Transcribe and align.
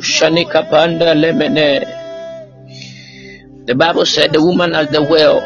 Shanika 0.00 0.68
Panda 0.68 1.14
Lemene. 1.14 1.84
The 3.66 3.74
Bible 3.74 4.04
said 4.04 4.32
the 4.32 4.42
woman 4.42 4.74
at 4.74 4.92
the 4.92 5.02
well, 5.02 5.40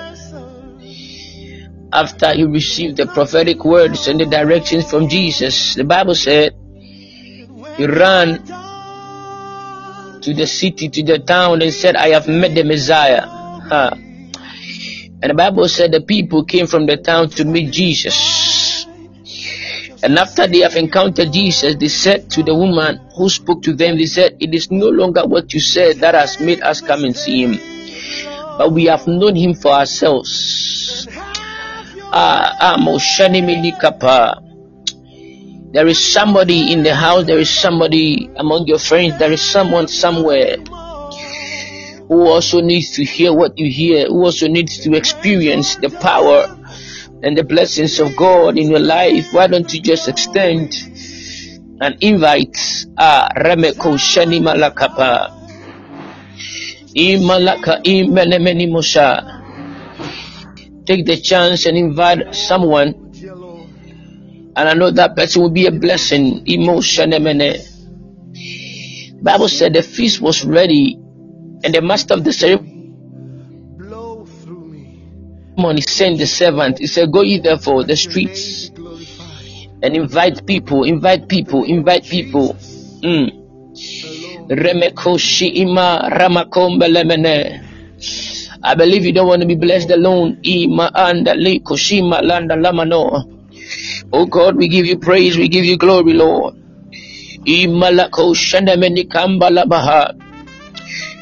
after 1.92 2.34
he 2.34 2.44
received 2.44 2.96
the 2.96 3.06
prophetic 3.06 3.64
words 3.64 4.08
and 4.08 4.18
the 4.18 4.26
directions 4.26 4.90
from 4.90 5.08
Jesus, 5.08 5.74
the 5.74 5.84
Bible 5.84 6.14
said 6.14 6.54
he 7.76 7.86
ran 7.86 8.42
to 10.20 10.34
the 10.34 10.46
city, 10.46 10.88
to 10.88 11.02
the 11.04 11.18
town, 11.20 11.62
and 11.62 11.72
said, 11.72 11.94
I 11.94 12.08
have 12.08 12.26
met 12.26 12.54
the 12.54 12.64
Messiah. 12.64 13.22
Huh. 13.22 13.90
And 13.94 15.30
the 15.30 15.34
Bible 15.34 15.68
said 15.68 15.92
the 15.92 16.00
people 16.00 16.44
came 16.44 16.66
from 16.66 16.86
the 16.86 16.96
town 16.96 17.30
to 17.30 17.44
meet 17.44 17.70
Jesus. 17.72 18.57
And 20.00 20.16
after 20.16 20.46
they 20.46 20.58
have 20.60 20.76
encountered 20.76 21.32
Jesus, 21.32 21.74
they 21.74 21.88
said 21.88 22.30
to 22.30 22.42
the 22.44 22.54
woman 22.54 23.00
who 23.16 23.28
spoke 23.28 23.62
to 23.64 23.74
them, 23.74 23.98
they 23.98 24.06
said, 24.06 24.36
It 24.38 24.54
is 24.54 24.70
no 24.70 24.88
longer 24.88 25.26
what 25.26 25.52
you 25.52 25.60
said 25.60 25.96
that 25.98 26.14
has 26.14 26.38
made 26.38 26.62
us 26.62 26.80
come 26.80 27.04
and 27.04 27.16
see 27.16 27.42
him, 27.42 27.58
but 28.56 28.72
we 28.72 28.84
have 28.84 29.08
known 29.08 29.34
him 29.34 29.54
for 29.54 29.72
ourselves. 29.72 31.08
Ah, 32.12 32.78
ah. 32.80 34.34
There 35.70 35.86
is 35.86 36.12
somebody 36.12 36.72
in 36.72 36.82
the 36.82 36.94
house, 36.94 37.26
there 37.26 37.38
is 37.38 37.50
somebody 37.50 38.30
among 38.36 38.68
your 38.68 38.78
friends, 38.78 39.18
there 39.18 39.32
is 39.32 39.42
someone 39.42 39.88
somewhere 39.88 40.56
who 42.08 42.26
also 42.26 42.60
needs 42.60 42.92
to 42.92 43.04
hear 43.04 43.34
what 43.34 43.58
you 43.58 43.70
hear, 43.70 44.06
who 44.06 44.24
also 44.24 44.48
needs 44.48 44.78
to 44.78 44.94
experience 44.94 45.76
the 45.76 45.90
power 45.90 46.57
and 47.22 47.36
the 47.36 47.44
blessings 47.44 48.00
of 48.00 48.16
God 48.16 48.58
in 48.58 48.70
your 48.70 48.80
life. 48.80 49.32
Why 49.32 49.46
don't 49.46 49.72
you 49.72 49.80
just 49.80 50.08
extend 50.08 50.74
an 51.80 51.96
invite? 52.00 52.56
Ah, 52.96 53.30
Remeko 53.36 53.96
Shani 53.98 54.40
Malakapa. 54.40 55.34
Imalaka 56.94 57.82
Imenemeni. 57.84 58.66
Take 60.86 61.04
the 61.06 61.16
chance 61.20 61.66
and 61.66 61.76
invite 61.76 62.34
someone 62.34 63.08
and 64.58 64.68
I 64.68 64.74
know 64.74 64.90
that 64.90 65.14
person 65.14 65.42
will 65.42 65.50
be 65.54 65.66
a 65.66 65.70
blessing. 65.70 66.42
Emotion, 66.48 67.10
Bible 69.22 69.48
said 69.48 69.74
the 69.74 69.82
feast 69.82 70.20
was 70.20 70.44
ready, 70.44 70.98
and 71.62 71.72
the 71.74 71.80
master 71.80 72.14
of 72.14 72.24
the 72.24 72.32
ceremony 72.32 72.77
sent 75.82 76.18
the 76.18 76.26
servant. 76.26 76.78
He 76.78 76.86
said, 76.86 77.10
"Go 77.10 77.22
ye 77.22 77.38
therefore 77.38 77.84
the 77.84 77.96
streets 77.96 78.70
and 79.82 79.96
invite 79.96 80.46
people, 80.46 80.84
invite 80.84 81.28
people, 81.28 81.64
invite 81.64 82.08
people." 82.08 82.56
Mm. 83.02 83.32
I 88.62 88.74
believe 88.74 89.04
you 89.04 89.12
don't 89.12 89.26
want 89.26 89.42
to 89.42 89.46
be 89.46 89.54
blessed 89.54 89.90
alone. 89.90 90.38
Oh 94.12 94.26
God, 94.26 94.56
we 94.56 94.68
give 94.68 94.86
you 94.86 94.98
praise, 94.98 95.36
we 95.36 95.48
give 95.48 95.64
you 95.64 95.76
glory, 95.76 96.14
Lord. 96.14 96.54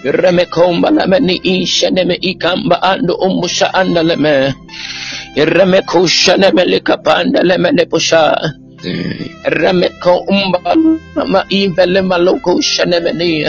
Remekomba 0.06 0.90
lameni 0.90 1.36
ishaneme 1.42 2.14
ikamba 2.22 2.82
ando 2.82 3.14
umusha 3.14 3.74
anda 3.74 4.02
leme. 4.02 4.54
Remeko 5.34 6.06
shaneme 6.06 6.64
likapanda 6.64 7.42
lemene 7.42 7.84
pusha. 7.90 8.38
Remeko 9.44 10.22
umba 10.28 10.74
ma 11.26 11.42
ivele 11.50 12.02
maloko 12.02 12.62
shanemeni. 12.62 13.44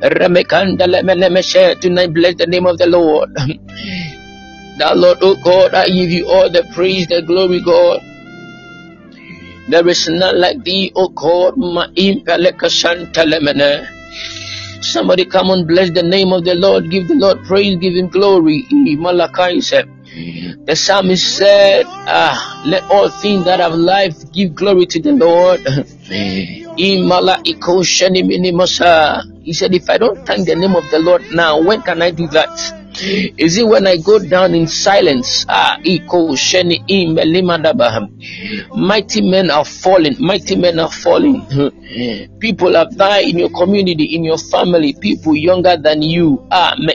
Remekanda 0.00 0.86
lemene 0.86 1.28
meshe. 1.32 1.80
Tonight 1.80 2.12
bless 2.12 2.34
the 2.36 2.46
name 2.46 2.66
of 2.66 2.76
the 2.76 2.86
Lord. 2.86 3.30
That 4.78 4.96
Lord, 4.96 5.18
oh 5.20 5.36
God, 5.44 5.74
I 5.74 5.88
give 5.88 6.10
you 6.10 6.28
all 6.28 6.48
the 6.50 6.64
praise, 6.74 7.06
the 7.06 7.22
glory, 7.22 7.60
God. 7.60 8.00
There 9.68 9.86
is 9.88 10.08
none 10.08 10.40
like 10.40 10.64
thee, 10.64 10.90
O 10.96 11.08
God. 11.08 11.54
Somebody 14.80 15.24
come 15.24 15.50
and 15.50 15.66
bless 15.66 15.90
the 15.90 16.02
name 16.02 16.32
of 16.32 16.44
the 16.44 16.54
Lord. 16.54 16.90
Give 16.90 17.06
the 17.06 17.14
Lord 17.14 17.44
praise. 17.44 17.76
Give 17.78 17.94
him 17.94 18.08
glory. 18.08 18.66
Malachi 18.70 19.60
said. 19.60 19.88
The 20.66 20.74
psalmist 20.76 21.36
said, 21.36 21.86
ah, 21.86 22.62
Let 22.66 22.82
all 22.90 23.08
things 23.08 23.44
that 23.44 23.60
have 23.60 23.74
life 23.74 24.14
give 24.32 24.54
glory 24.54 24.86
to 24.86 25.00
the 25.00 25.12
Lord. 25.12 25.60
He 26.76 27.12
said, 29.52 29.74
If 29.74 29.90
I 29.90 29.98
don't 29.98 30.26
thank 30.26 30.46
the 30.46 30.56
name 30.56 30.74
of 30.74 30.90
the 30.90 30.98
Lord 30.98 31.22
now, 31.32 31.60
when 31.60 31.82
can 31.82 32.00
I 32.02 32.10
do 32.10 32.26
that? 32.28 32.79
Is 33.02 33.56
it 33.56 33.66
when 33.66 33.86
I 33.86 33.96
go 33.96 34.18
down 34.18 34.54
in 34.54 34.66
silence? 34.66 35.46
Ah, 35.48 35.78
mighty 38.74 39.20
men 39.22 39.50
are 39.50 39.64
falling. 39.64 40.16
Mighty 40.18 40.56
men 40.56 40.78
are 40.78 40.90
falling. 40.90 41.46
People 42.40 42.74
have 42.74 42.96
died 42.96 43.28
in 43.28 43.38
your 43.38 43.50
community, 43.50 44.14
in 44.14 44.24
your 44.24 44.38
family. 44.38 44.92
People 44.92 45.34
younger 45.34 45.76
than 45.76 46.02
you. 46.02 46.46
Ah, 46.50 46.74
you 46.76 46.88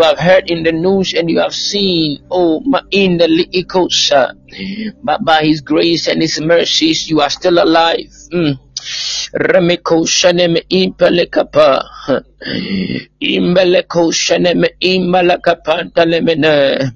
have 0.00 0.18
heard 0.18 0.50
in 0.50 0.62
the 0.62 0.72
news 0.72 1.14
and 1.14 1.30
you 1.30 1.40
have 1.40 1.54
seen. 1.54 2.22
Oh, 2.30 2.62
in 2.90 3.18
the 3.18 3.26
liikosa. 3.26 4.34
But 5.02 5.24
by 5.24 5.44
His 5.44 5.60
grace 5.62 6.08
and 6.08 6.20
His 6.20 6.40
mercies, 6.40 7.08
you 7.08 7.20
are 7.20 7.30
still 7.30 7.62
alive. 7.62 8.10
Mm. 8.32 8.58
Remeko 9.32 10.04
shanem 10.06 10.56
impelekapa. 10.68 11.80
Imbeleko 13.20 14.12
shanem 14.12 14.64
imalakapanta 14.80 16.04
lemene. 16.04 16.92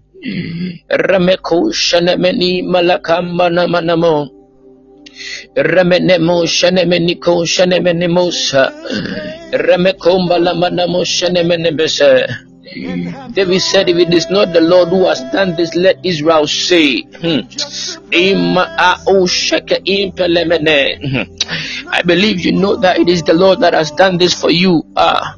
Remeko 0.90 1.72
shanemeni 1.72 2.62
malakamba 2.62 3.48
namanamo. 3.48 4.28
Remenemo 5.56 6.44
shanemeniko 6.46 7.46
shanemenemosa. 7.46 8.68
Remekomba 9.52 10.36
lamanamo 10.38 11.04
shanemenebese. 11.04 12.28
David 13.32 13.60
said, 13.60 13.88
If 13.88 13.96
it 13.96 14.12
is 14.12 14.28
not 14.28 14.52
the 14.52 14.60
Lord 14.60 14.88
who 14.88 15.06
has 15.06 15.20
done 15.32 15.54
this, 15.54 15.74
let 15.76 16.04
Israel 16.04 16.46
say. 16.46 17.04
I 21.88 22.02
believe 22.04 22.40
you 22.40 22.52
know 22.52 22.76
that 22.76 22.98
it 22.98 23.08
is 23.08 23.22
the 23.22 23.34
Lord 23.34 23.60
that 23.60 23.74
has 23.74 23.90
done 23.92 24.18
this 24.18 24.34
for 24.34 24.50
you. 24.50 24.82
Ah. 24.96 25.36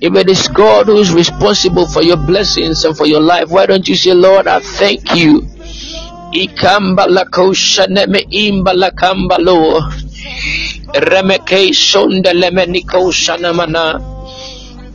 If 0.00 0.14
it 0.14 0.28
is 0.28 0.48
God 0.48 0.86
who 0.86 0.98
is 0.98 1.12
responsible 1.14 1.86
for 1.86 2.02
your 2.02 2.18
blessings 2.18 2.84
and 2.84 2.96
for 2.96 3.06
your 3.06 3.20
life, 3.20 3.48
why 3.48 3.66
don't 3.66 3.86
you 3.86 3.94
say, 3.94 4.12
Lord, 4.12 4.46
I 4.46 4.60
thank 4.60 5.14
you. 5.14 5.42
Remeke 10.96 11.72
sonda 11.72 12.32
lemeni 12.32 12.84
kosha 12.84 13.36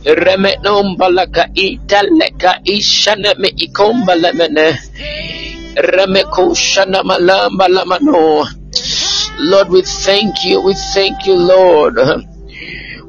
namana. 0.04 0.24
Remenomba 0.24 1.08
laka 1.08 1.48
italeka 1.54 2.60
ishana 2.64 3.38
me 3.38 3.48
ikomba 3.48 4.14
lemene. 4.14 4.78
Remeko 5.76 6.54
shana 6.54 7.02
malamba 7.02 7.68
lamano. 7.68 8.46
Lord, 9.38 9.68
we 9.70 9.82
thank 9.82 10.44
you. 10.44 10.60
We 10.60 10.74
thank 10.74 11.26
you, 11.26 11.34
Lord. 11.34 11.98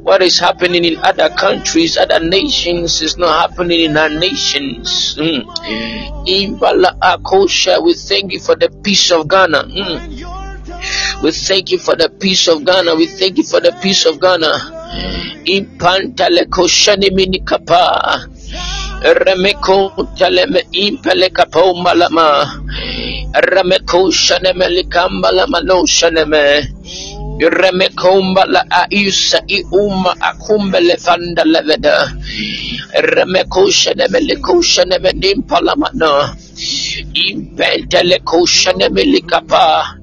What 0.03 0.21
is 0.21 0.39
happening 0.39 0.83
in 0.85 0.97
other 0.97 1.29
countries, 1.29 1.97
other 1.97 2.19
nations, 2.19 3.01
is 3.01 3.17
not 3.17 3.49
happening 3.49 3.81
in 3.81 3.97
our 3.97 4.09
nations. 4.09 5.15
Mm. 5.17 5.45
Imbala 6.27 6.99
Akosha, 6.99 7.81
we 7.83 7.93
thank 7.93 8.33
you 8.33 8.39
for 8.39 8.55
the 8.55 8.69
peace 8.83 9.11
of 9.11 9.27
Ghana. 9.27 9.63
Mm. 9.63 11.21
We 11.23 11.31
thank 11.31 11.71
you 11.71 11.79
for 11.79 11.95
the 11.95 12.09
peace 12.09 12.47
of 12.49 12.65
Ghana. 12.65 12.95
We 12.95 13.07
thank 13.07 13.37
you 13.37 13.43
for 13.43 13.61
the 13.61 13.71
peace 13.81 14.05
of 14.05 14.19
Ghana. 14.19 14.82
Impantale 15.45 16.45
koshani 16.49 17.09
minikapa. 17.11 18.19
Remeko 19.03 19.91
taleme 20.17 20.63
impele 20.71 21.29
kapo 21.29 21.73
malama. 21.75 22.47
Remeko 23.33 24.11
shaneme 24.11 24.67
likamba 24.69 25.31
lama 25.31 25.59
no 25.61 25.83
shaneme. 25.85 26.63
Remekomba 27.39 28.45
la 28.45 28.63
aisa 28.71 29.41
i 29.49 29.63
uma 29.71 30.15
akumbe 30.21 30.79
lefanda 30.79 31.43
leveda. 31.43 32.13
Remeko 33.01 33.67
shaneme 33.71 34.19
liko 34.21 34.61
shaneme 34.61 35.11
nimpala 35.13 35.75
mana. 35.75 36.35
Impentele 37.13 38.19
koshaneme 38.23 39.03
likapa. 39.03 39.97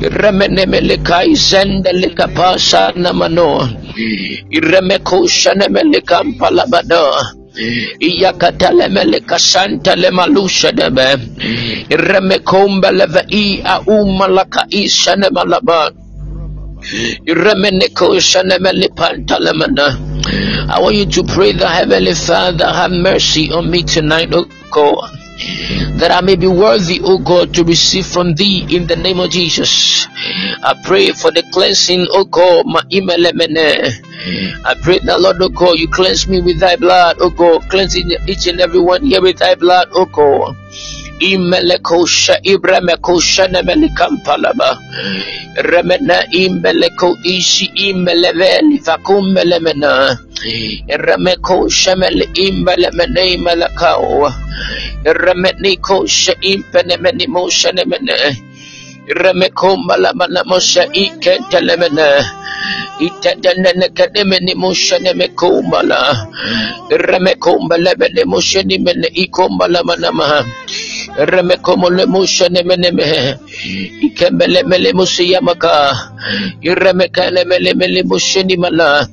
Remeneme 0.00 0.80
likai 0.80 1.34
zende 1.34 1.92
likapa 1.92 2.58
sana 2.58 3.12
mano. 3.12 3.68
Iremeko 4.50 5.26
shaneme 5.28 5.82
likampala 5.92 6.66
bada. 6.66 7.36
iyakatale 8.00 8.88
mele 8.88 9.20
kasanta 9.20 9.96
le 9.96 10.10
malusha 10.10 10.70
debe 10.72 11.18
ireme 11.90 12.38
komba 12.46 12.90
leve 12.92 13.22
i 13.28 13.60
a 13.64 13.80
umalaka 13.80 14.66
isha 14.70 15.16
ne 15.16 15.28
malaba 15.30 15.90
Iremeneko 17.26 18.16
shanemele 18.20 18.88
pantalemana. 18.96 20.00
I 20.70 20.80
want 20.80 20.96
you 20.96 21.04
to 21.06 21.22
pray 21.24 21.52
the 21.52 21.68
Heavenly 21.68 22.14
Father, 22.14 22.72
have 22.72 22.90
mercy 22.90 23.52
on 23.52 23.70
me 23.70 23.82
tonight, 23.82 24.30
oh 24.32 24.46
God 24.70 25.19
that 25.98 26.10
I 26.10 26.20
may 26.20 26.36
be 26.36 26.46
worthy, 26.46 27.00
O 27.02 27.18
God, 27.18 27.54
to 27.54 27.64
receive 27.64 28.06
from 28.06 28.34
Thee 28.34 28.66
in 28.74 28.86
the 28.86 28.96
name 28.96 29.20
of 29.20 29.30
Jesus. 29.30 30.06
I 30.62 30.74
pray 30.84 31.12
for 31.12 31.30
the 31.30 31.42
cleansing, 31.52 32.06
O 32.10 32.24
God, 32.24 32.66
my 32.66 32.82
I 34.64 34.74
pray 34.82 34.98
that 35.00 35.20
Lord, 35.20 35.40
O 35.40 35.48
God, 35.48 35.78
you 35.78 35.88
cleanse 35.88 36.28
me 36.28 36.40
with 36.40 36.60
Thy 36.60 36.76
blood, 36.76 37.16
O 37.20 37.30
God, 37.30 37.68
cleansing 37.70 38.10
each 38.26 38.46
and 38.46 38.60
every 38.60 38.80
one 38.80 39.04
here 39.04 39.22
with 39.22 39.38
Thy 39.38 39.54
blood, 39.54 39.88
O 39.92 40.04
God. 40.04 40.56
imelekosha 41.20 42.34
ibramekosha 42.42 43.48
nemelikampalaba 43.48 44.78
remena 45.70 46.18
imeleko 46.32 47.16
ishi 47.24 47.66
imeleveli 47.74 48.76
vakumelemena 48.86 50.18
remekosha 50.88 51.96
mele 51.96 52.28
imelemene 52.34 53.22
imelekawa 53.32 54.30
remenikosha 55.04 56.34
impenemenimosha 56.40 57.72
nemene 57.72 58.16
remekomalamanamosha 59.08 60.82
ikentelemene 60.92 62.08
itadana 63.00 63.88
kademe 63.96 64.38
ni 64.40 64.54
moshane 64.54 65.14
mekombala 65.14 66.28
remeko 66.90 67.58
mbala 67.64 67.94
bene 67.94 68.24
moshane 68.24 68.78
mene 68.78 69.08
ikombala 69.14 69.80
reme 71.20 71.56
como 71.60 71.90
le 71.90 72.06
musha 72.06 72.48
neme 72.48 72.76
neme 72.76 73.36
ikemele 74.00 74.62
mele 74.64 74.92
musi 74.92 75.32
yamaka 75.32 75.92
ireme 76.62 77.06
kele 77.12 77.44
mele 77.44 77.74
mele 77.74 78.02
mushi 78.08 78.40
ni 78.44 78.56
mala 78.56 79.06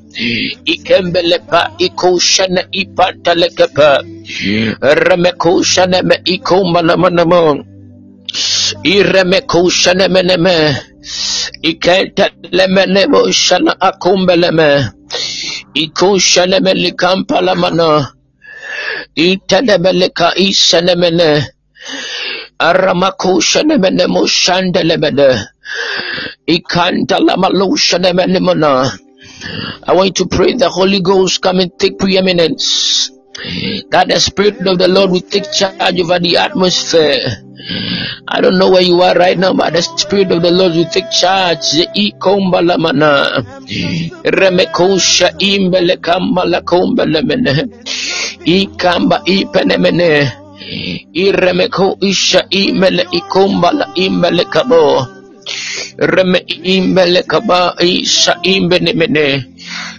ikembele 0.64 1.38
pa 1.50 1.60
ikushana 1.78 2.62
ipata 2.72 3.34
lekepa 3.34 4.00
reme 5.04 5.30
kushana 5.42 6.02
me 6.02 6.16
ikumala 6.24 6.96
manamon 6.96 7.56
ireme 8.84 9.40
kushana 9.50 10.08
meneme 10.08 10.56
ikete 11.62 12.24
lemene 12.56 13.06
mushana 13.12 13.72
akumbeleme 13.88 14.68
ikushana 15.74 16.60
mele 16.60 16.90
kampala 17.00 17.54
mana 17.54 18.18
İtenemeleka 19.16 20.34
isenemene 20.46 21.30
Aramakushane 22.58 23.78
mene 23.78 24.06
moshande 24.06 24.82
lemene. 24.82 25.46
Ikanta 26.46 27.18
lamalushane 27.18 28.12
menemana. 28.12 28.90
I 29.86 29.92
want 29.94 30.18
you 30.18 30.24
to 30.24 30.36
pray 30.36 30.54
the 30.54 30.68
Holy 30.68 31.00
Ghost 31.00 31.40
come 31.40 31.60
and 31.60 31.78
take 31.78 31.98
preeminence. 31.98 33.10
That 33.90 34.08
the 34.08 34.18
Spirit 34.18 34.66
of 34.66 34.78
the 34.78 34.88
Lord 34.88 35.10
will 35.12 35.20
take 35.20 35.52
charge 35.52 36.00
over 36.00 36.18
the 36.18 36.36
atmosphere. 36.38 37.22
I 38.26 38.40
don't 38.40 38.58
know 38.58 38.70
where 38.70 38.82
you 38.82 39.00
are 39.02 39.14
right 39.14 39.38
now, 39.38 39.54
but 39.54 39.74
the 39.74 39.82
Spirit 39.82 40.32
of 40.32 40.42
the 40.42 40.50
Lord 40.50 40.74
will 40.74 40.90
take 40.90 41.10
charge. 41.10 41.78
Ikombalamana. 41.94 43.46
Remekosha 44.24 45.30
imbele 45.38 45.96
kambala 46.02 46.60
kombalamene. 46.62 47.70
Ikamba 48.44 49.22
ipenemene. 49.24 50.37
Iremeko 51.14 51.96
isha 52.00 52.40
imele 52.50 53.06
ikombala 53.12 53.84
imbele 53.94 54.44
kabo. 54.44 55.06
Reme 55.98 56.44
imbele 56.74 57.22
kaba 57.22 57.74
isha 57.80 58.36
imbenemene. 58.42 59.26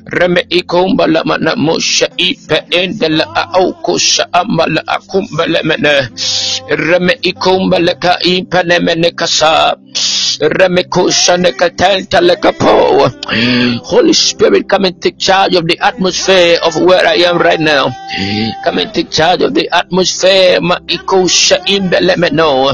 Reme 0.06 0.42
ikomba 0.50 1.08
la 1.08 1.24
mana 1.24 1.56
mosha 1.56 2.08
ipe 2.18 2.58
endela 2.72 3.26
aukosha 3.54 4.24
amala 4.34 4.82
akumbele 4.88 5.60
mene. 5.64 5.94
Reme 6.70 7.14
ikomba 7.22 7.80
la 7.80 7.94
ka 7.94 8.14
ipe 8.22 8.64
nemene 8.64 9.12
Holy 13.84 14.14
Spirit, 14.14 14.70
come 14.70 14.86
and 14.86 15.02
take 15.02 15.18
charge 15.18 15.56
of 15.56 15.68
the 15.68 15.78
atmosphere 15.82 16.58
of 16.64 16.76
where 16.78 17.06
I 17.06 17.16
am 17.28 17.38
right 17.40 17.60
now. 17.60 17.90
Come 18.64 18.78
and 18.80 18.94
take 18.94 19.12
charge 19.12 19.42
of 19.42 19.54
the 19.54 19.68
atmosphere. 19.70 20.62
Ma 20.62 20.80
ikosha 20.88 21.60
imbelemeno. 21.66 22.72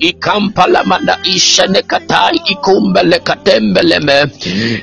Ikampala 0.00 0.84
manda 0.84 1.18
ishane 1.24 1.82
katai 1.82 2.40
ikumbele 2.50 3.18
katembeleme. 3.22 4.26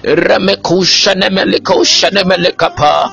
Remekusha 0.03 1.13
nemele 1.15 1.59
kosha 1.59 2.09
nemele 2.09 2.51
kapa. 2.55 3.11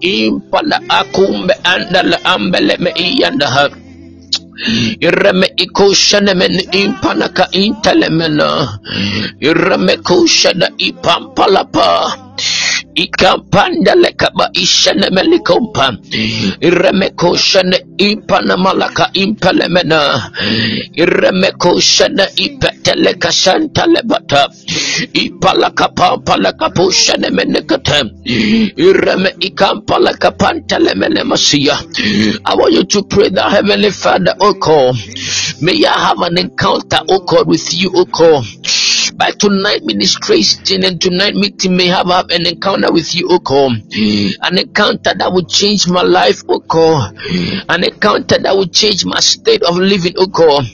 Impala 0.00 0.80
akumbe 0.88 1.54
andala 1.62 2.24
ambeleme 2.24 2.90
iyanda. 2.96 3.70
Irame 5.00 5.46
ikoshana 5.56 6.34
men 6.34 6.56
impanaka 6.72 7.48
intelemena. 7.52 8.78
Irame 9.40 9.96
koshana 10.00 10.70
ipampalapa. 10.78 12.16
Ikampanda 12.96 13.94
lekaba 13.94 14.50
ishana 14.52 15.10
melikompa. 15.10 15.96
Iremeko 16.60 17.36
shana 17.36 17.78
impana 17.98 18.56
malaka 18.56 19.10
impalemena. 19.12 20.32
Iremeko 20.96 21.80
shana 21.80 22.26
ipeteleka 22.36 23.32
shanta 23.32 23.86
lebata. 23.86 24.48
Ipalaka 25.12 25.88
pampalaka 25.88 26.70
pushana 26.70 27.30
menekata. 27.30 28.04
Ireme. 28.76 29.32
I 32.44 32.54
want 32.54 32.72
you 32.72 32.84
to 32.84 33.02
pray 33.04 33.28
the 33.28 33.42
Heavenly 33.42 33.90
Father, 33.90 34.34
O. 34.40 34.92
May 35.60 35.84
I 35.84 35.98
have 36.08 36.20
an 36.22 36.38
encounter, 36.38 37.00
O 37.08 37.44
with 37.44 37.74
you. 37.74 37.90
By 39.14 39.30
tonight 39.32 39.82
ministration 39.84 40.84
and 40.84 41.00
tonight 41.00 41.34
meeting 41.34 41.76
may 41.76 41.86
have, 41.86 42.08
have 42.08 42.30
an 42.30 42.46
encounter 42.46 42.92
with 42.92 43.14
you, 43.14 43.28
O 43.30 43.38
God. 43.38 43.72
An 44.42 44.58
encounter 44.58 45.14
that 45.14 45.30
will 45.32 45.44
change 45.46 45.88
my 45.88 46.02
life, 46.02 46.42
O 46.48 46.58
God. 46.60 47.16
An 47.68 47.84
encounter 47.84 48.38
that 48.38 48.56
will 48.56 48.68
change 48.68 49.04
my 49.04 49.20
state 49.20 49.62
of 49.62 49.76
living, 49.76 50.14
O 50.18 50.26
God. 50.26 50.64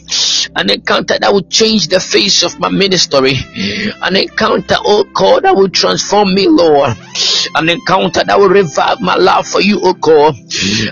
An 0.55 0.71
encounter 0.71 1.19
that 1.19 1.33
will 1.33 1.43
change 1.45 1.89
the 1.89 2.01
face 2.01 2.43
of 2.43 2.59
my 2.61 2.69
ministry. 2.69 3.35
An 4.03 4.17
encounter, 4.17 4.77
oh 4.79 5.05
God, 5.15 5.45
that 5.45 5.57
will 5.57 5.71
transform 5.71 6.35
me, 6.35 6.47
Lord. 6.49 6.97
An 7.55 7.69
encounter 7.69 8.23
that 8.25 8.39
will 8.39 8.49
revive 8.49 9.01
my 9.01 9.15
love 9.17 9.47
for 9.47 9.61
you, 9.61 9.81
oh 9.83 9.95
God. 9.95 10.35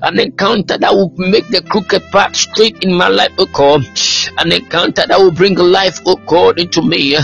An 0.02 0.18
encounter 0.18 0.78
that 0.78 0.92
will 0.94 1.12
make 1.18 1.46
the 1.48 1.62
crooked 1.62 2.02
path 2.10 2.36
straight 2.36 2.78
in 2.82 2.94
my 2.94 3.08
life, 3.08 3.32
oh 3.38 3.46
God. 3.52 3.82
An 4.38 4.52
encounter 4.52 5.04
that 5.06 5.18
will 5.18 5.32
bring 5.32 5.56
life, 5.56 6.00
oh 6.06 6.16
God, 6.26 6.58
into 6.58 6.80
me. 6.82 7.16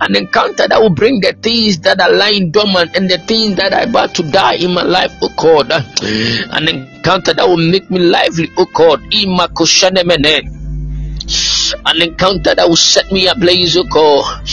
An 0.00 0.14
encounter 0.14 0.68
that 0.68 0.80
will 0.80 0.90
bring 0.94 1.20
the 1.20 1.32
things 1.42 1.78
that 1.80 2.00
are 2.00 2.12
lying 2.12 2.50
dormant 2.50 2.94
and 2.96 3.10
the 3.10 3.18
things 3.18 3.56
that 3.56 3.72
are 3.72 3.82
about 3.82 4.14
to 4.14 4.22
die 4.22 4.54
in 4.54 4.72
my 4.72 4.82
life, 4.82 5.12
oh 5.22 5.28
God. 5.36 5.72
An 5.72 6.68
encounter 6.68 7.34
that 7.34 7.48
will 7.48 7.56
make 7.56 7.90
me 7.90 7.98
lively, 7.98 8.48
oh 8.56 8.66
God. 8.72 9.02
An 11.84 12.02
encounter 12.02 12.54
that 12.54 12.68
will 12.68 12.76
set 12.76 13.10
me 13.12 13.26
ablaze, 13.26 13.76
oh 13.76 13.84
God. 13.84 14.44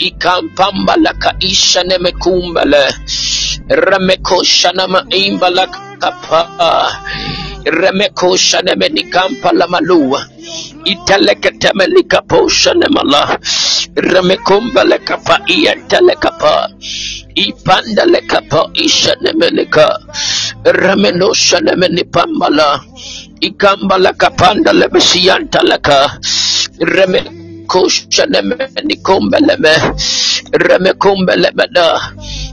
Ikampamba 0.00 0.96
laka 0.96 1.36
isha 1.40 1.82
nemekumbale. 1.84 2.92
Remeko 3.68 4.42
shanama 4.42 5.04
imbala 5.10 5.66
kapa. 5.98 6.90
Remeko 7.64 8.36
shaneme 8.36 8.88
nikampa 8.88 9.52
la 9.52 9.66
malua. 9.68 10.24
Iteleketeme 10.84 11.86
likapo 11.86 12.48
shanemala. 12.48 13.38
Remekumba 13.96 14.84
lekapa 14.84 15.40
iya 15.46 15.74
telekapa. 15.88 16.70
Ipanda 17.34 18.04
lekapa 18.06 18.70
isha 18.74 19.14
nemeleka. 19.20 19.98
Remeno 20.64 21.34
shaneme 21.34 21.88
nipambala. 21.88 22.80
Ikamba 23.40 23.98
lakapanda 23.98 24.72
lebesianta 24.72 25.62
laka. 25.62 26.18
Reme 26.80 27.20
kushaneme 27.68 28.56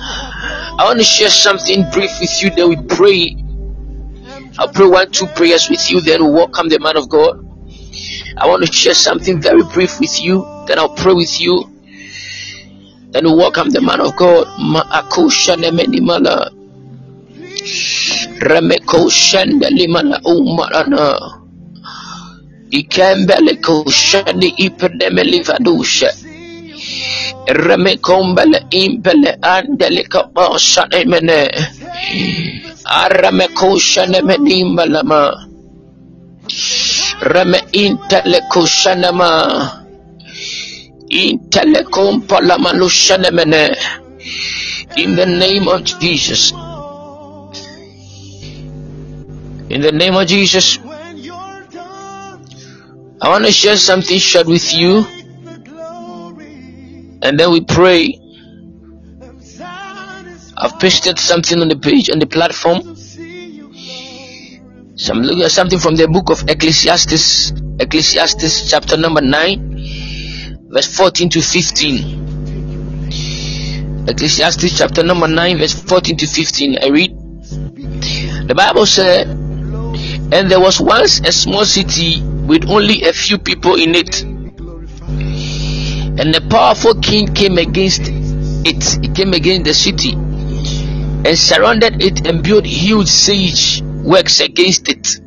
I 0.00 0.84
want 0.84 0.98
to 0.98 1.04
share 1.04 1.30
something 1.30 1.84
brief 1.90 2.10
with 2.20 2.42
you, 2.42 2.50
then 2.50 2.68
we 2.68 2.76
pray. 2.76 3.36
I'll 4.58 4.68
pray 4.72 4.86
one, 4.86 5.10
two 5.10 5.26
prayers 5.28 5.68
with 5.70 5.90
you, 5.90 6.00
then 6.00 6.22
we'll 6.24 6.34
welcome 6.34 6.68
the 6.68 6.78
man 6.78 6.96
of 6.96 7.08
God. 7.08 7.38
I 8.36 8.46
want 8.46 8.64
to 8.64 8.72
share 8.72 8.94
something 8.94 9.40
very 9.40 9.62
brief 9.74 10.00
with 10.00 10.22
you, 10.22 10.44
then 10.66 10.78
I'll 10.78 10.94
pray 10.94 11.14
with 11.14 11.40
you. 11.40 11.68
Then 13.12 13.24
we 13.24 13.34
welcome 13.36 13.68
the 13.68 13.82
man 13.82 14.00
of 14.00 14.16
God. 14.16 14.46
Ma'akusha 14.56 15.56
nemenimala. 15.60 16.48
Remeko 18.40 19.10
shendelimala 19.12 20.20
umarana. 20.24 21.20
Ikembele 22.70 23.60
kushani 23.60 24.54
ipedemeli 24.56 25.42
vadusha. 25.44 26.08
Remekombele 27.46 28.66
impele 28.70 29.38
andele 29.42 30.02
kabasha. 30.08 30.88
Reme 37.22 37.60
intele 37.72 38.40
palamalushanemene. 42.28 43.76
In 44.96 45.16
the 45.16 45.26
name 45.26 45.68
of 45.68 45.82
Jesus. 46.00 46.52
In 49.70 49.80
the 49.80 49.92
name 49.92 50.14
of 50.14 50.26
Jesus. 50.26 50.78
I 53.20 53.28
want 53.28 53.44
to 53.46 53.52
share 53.52 53.76
something 53.76 54.18
short 54.18 54.46
with 54.46 54.74
you. 54.74 55.06
And 57.22 57.38
then 57.38 57.52
we 57.52 57.60
pray. 57.64 58.18
I've 60.56 60.78
pasted 60.78 61.18
something 61.18 61.60
on 61.60 61.68
the 61.68 61.76
page 61.76 62.10
on 62.10 62.18
the 62.18 62.26
platform. 62.26 62.96
So 64.96 65.14
I'm 65.14 65.22
looking 65.22 65.42
at 65.42 65.50
something 65.50 65.78
from 65.78 65.96
the 65.96 66.08
book 66.08 66.30
of 66.30 66.48
Ecclesiastes, 66.48 67.52
Ecclesiastes 67.80 68.70
chapter 68.70 68.96
number 68.96 69.20
9, 69.20 70.68
verse 70.68 70.94
14 70.94 71.30
to 71.30 71.40
15. 71.40 72.22
Ecclesiastes 74.08 74.76
chapter 74.76 75.02
number 75.02 75.28
9, 75.28 75.58
verse 75.58 75.74
14 75.74 76.16
to 76.18 76.26
15. 76.26 76.78
I 76.82 76.88
read. 76.88 77.16
The 78.48 78.54
Bible 78.56 78.86
said, 78.86 79.28
And 79.28 80.50
there 80.50 80.60
was 80.60 80.80
once 80.80 81.20
a 81.20 81.32
small 81.32 81.64
city 81.64 82.20
with 82.22 82.68
only 82.68 83.04
a 83.04 83.12
few 83.12 83.38
people 83.38 83.76
in 83.76 83.94
it. 83.94 84.24
And 86.22 86.36
a 86.36 86.40
powerful 86.40 86.94
king 87.00 87.34
came 87.34 87.58
against 87.58 88.02
it. 88.06 89.02
He 89.02 89.08
came 89.08 89.32
against 89.32 89.64
the 89.64 89.74
city 89.74 90.12
and 90.12 91.36
surrounded 91.36 92.00
it 92.00 92.28
and 92.28 92.44
built 92.44 92.64
huge 92.64 93.08
siege 93.08 93.82
works 93.82 94.38
against 94.38 94.88
it. 94.88 95.18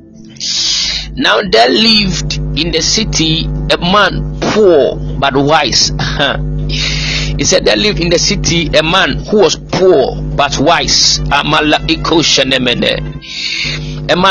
Now 1.17 1.41
there 1.41 1.67
lived 1.67 2.35
in 2.35 2.71
the 2.71 2.81
city 2.81 3.43
a 3.43 3.77
man 3.77 4.39
poor 4.39 4.95
but 5.19 5.35
wise. 5.35 5.89
he 6.69 7.43
said 7.43 7.65
there 7.65 7.75
lived 7.75 7.99
in 7.99 8.09
the 8.09 8.17
city 8.17 8.67
a 8.67 8.81
man 8.81 9.17
who 9.25 9.39
was 9.39 9.57
poor 9.57 10.15
but 10.37 10.57
wise. 10.59 11.19
A 11.19 11.43
man 11.43 11.65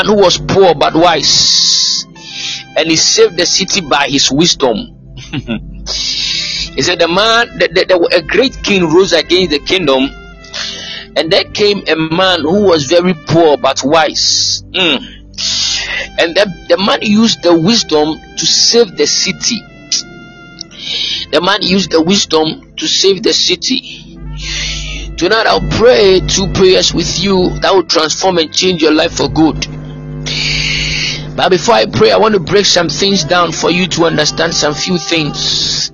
who 0.07 0.15
was 0.15 0.39
poor 0.39 0.73
but 0.73 0.95
wise. 0.95 2.07
And 2.75 2.89
he 2.89 2.95
saved 2.95 3.37
the 3.37 3.45
city 3.45 3.81
by 3.81 4.07
his 4.09 4.31
wisdom. 4.31 5.13
he 6.75 6.81
said 6.81 6.99
the 6.99 7.07
man 7.07 7.57
that, 7.59 7.73
that, 7.73 7.87
that 7.87 8.09
a 8.13 8.21
great 8.21 8.55
king 8.63 8.83
rose 8.83 9.13
against 9.13 9.51
the 9.51 9.59
kingdom 9.59 10.09
and 11.15 11.31
there 11.31 11.45
came 11.45 11.83
a 11.87 11.95
man 11.95 12.41
who 12.41 12.63
was 12.63 12.85
very 12.85 13.13
poor 13.13 13.57
but 13.57 13.81
wise. 13.83 14.63
Mm. 14.73 15.15
And 16.17 16.35
the, 16.35 16.65
the 16.69 16.77
man 16.77 16.99
used 17.01 17.41
the 17.41 17.57
wisdom 17.57 18.19
to 18.37 18.45
save 18.45 18.97
the 18.97 19.07
city. 19.07 19.61
The 21.31 21.41
man 21.41 21.61
used 21.61 21.91
the 21.91 22.01
wisdom 22.01 22.75
to 22.75 22.87
save 22.87 23.23
the 23.23 23.33
city. 23.33 24.17
Tonight 25.17 25.47
I'll 25.47 25.69
pray 25.71 26.19
two 26.19 26.51
prayers 26.53 26.93
with 26.93 27.19
you 27.23 27.57
that 27.61 27.73
will 27.73 27.85
transform 27.85 28.37
and 28.37 28.53
change 28.53 28.81
your 28.81 28.91
life 28.91 29.15
for 29.15 29.29
good. 29.29 29.65
But 31.35 31.49
before 31.49 31.75
I 31.75 31.85
pray, 31.85 32.11
I 32.11 32.17
want 32.17 32.33
to 32.33 32.39
break 32.39 32.65
some 32.65 32.89
things 32.89 33.23
down 33.23 33.51
for 33.51 33.71
you 33.71 33.87
to 33.87 34.05
understand 34.05 34.53
some 34.53 34.73
few 34.73 34.97
things. 34.97 35.91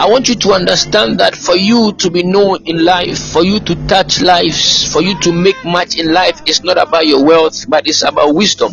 I 0.00 0.06
want 0.08 0.28
you 0.28 0.34
to 0.36 0.52
understand 0.52 1.20
that 1.20 1.36
for 1.36 1.56
you 1.56 1.92
to 1.92 2.10
be 2.10 2.22
known 2.22 2.64
in 2.64 2.84
life, 2.84 3.18
for 3.32 3.42
you 3.44 3.60
to 3.60 3.86
touch 3.86 4.20
lives, 4.20 4.92
for 4.92 5.02
you 5.02 5.18
to 5.20 5.32
make 5.32 5.62
much 5.64 5.96
in 5.98 6.12
life, 6.12 6.40
it's 6.46 6.62
not 6.62 6.78
about 6.78 7.06
your 7.06 7.24
wealth, 7.24 7.68
but 7.68 7.86
it's 7.86 8.02
about 8.02 8.34
wisdom. 8.34 8.72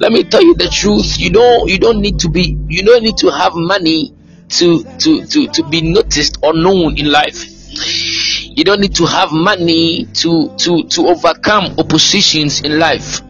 Let 0.00 0.12
me 0.12 0.24
tell 0.24 0.42
you 0.42 0.54
the 0.54 0.68
truth. 0.72 1.18
You 1.18 1.30
don't 1.30 1.68
you 1.68 1.78
don't 1.78 2.00
need 2.00 2.20
to 2.20 2.28
be 2.28 2.56
you 2.68 2.82
don't 2.82 3.02
need 3.02 3.18
to 3.18 3.30
have 3.30 3.52
money 3.54 4.14
to 4.50 4.84
to 4.84 5.26
to, 5.26 5.48
to 5.48 5.62
be 5.68 5.80
noticed 5.82 6.38
or 6.42 6.54
known 6.54 6.98
in 6.98 7.10
life. 7.10 7.59
You 7.82 8.64
don't 8.64 8.80
need 8.80 8.94
to 8.96 9.06
have 9.06 9.32
money 9.32 10.06
to 10.20 10.54
to 10.58 10.84
to 10.84 11.08
overcome 11.08 11.74
oppositions 11.78 12.60
in 12.60 12.78
life. 12.78 13.20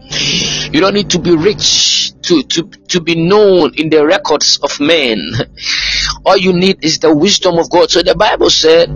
You 0.71 0.81
don't 0.81 0.93
need 0.93 1.09
to 1.11 1.19
be 1.19 1.35
rich 1.35 2.13
to 2.23 2.43
to 2.43 2.63
to 2.89 2.99
be 2.99 3.15
known 3.15 3.73
in 3.75 3.89
the 3.89 4.05
records 4.05 4.59
of 4.63 4.79
men. 4.79 5.19
All 6.25 6.37
you 6.37 6.53
need 6.53 6.83
is 6.83 6.99
the 6.99 7.15
wisdom 7.15 7.57
of 7.57 7.69
God. 7.69 7.91
So 7.91 8.01
the 8.01 8.15
Bible 8.15 8.49
said, 8.49 8.89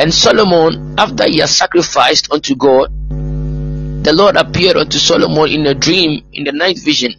and 0.00 0.12
Solomon, 0.12 0.94
after 0.98 1.24
he 1.28 1.38
had 1.38 1.48
sacrificed 1.48 2.32
unto 2.32 2.56
God, 2.56 2.90
the 4.04 4.12
Lord 4.12 4.36
appeared 4.36 4.76
unto 4.76 4.98
Solomon 4.98 5.50
in 5.50 5.66
a 5.66 5.74
dream 5.74 6.24
in 6.32 6.44
the 6.44 6.52
night 6.52 6.78
vision. 6.78 7.12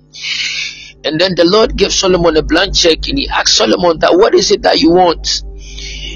And 1.03 1.19
then 1.19 1.35
the 1.35 1.45
Lord 1.45 1.77
gave 1.77 1.93
Solomon 1.93 2.35
a 2.37 2.41
blank 2.41 2.75
check 2.75 3.07
and 3.07 3.17
he 3.17 3.29
asked 3.29 3.55
Solomon 3.55 3.99
that 3.99 4.17
what 4.17 4.33
is 4.33 4.51
it 4.51 4.63
that 4.63 4.79
you 4.79 4.91
want? 4.91 5.43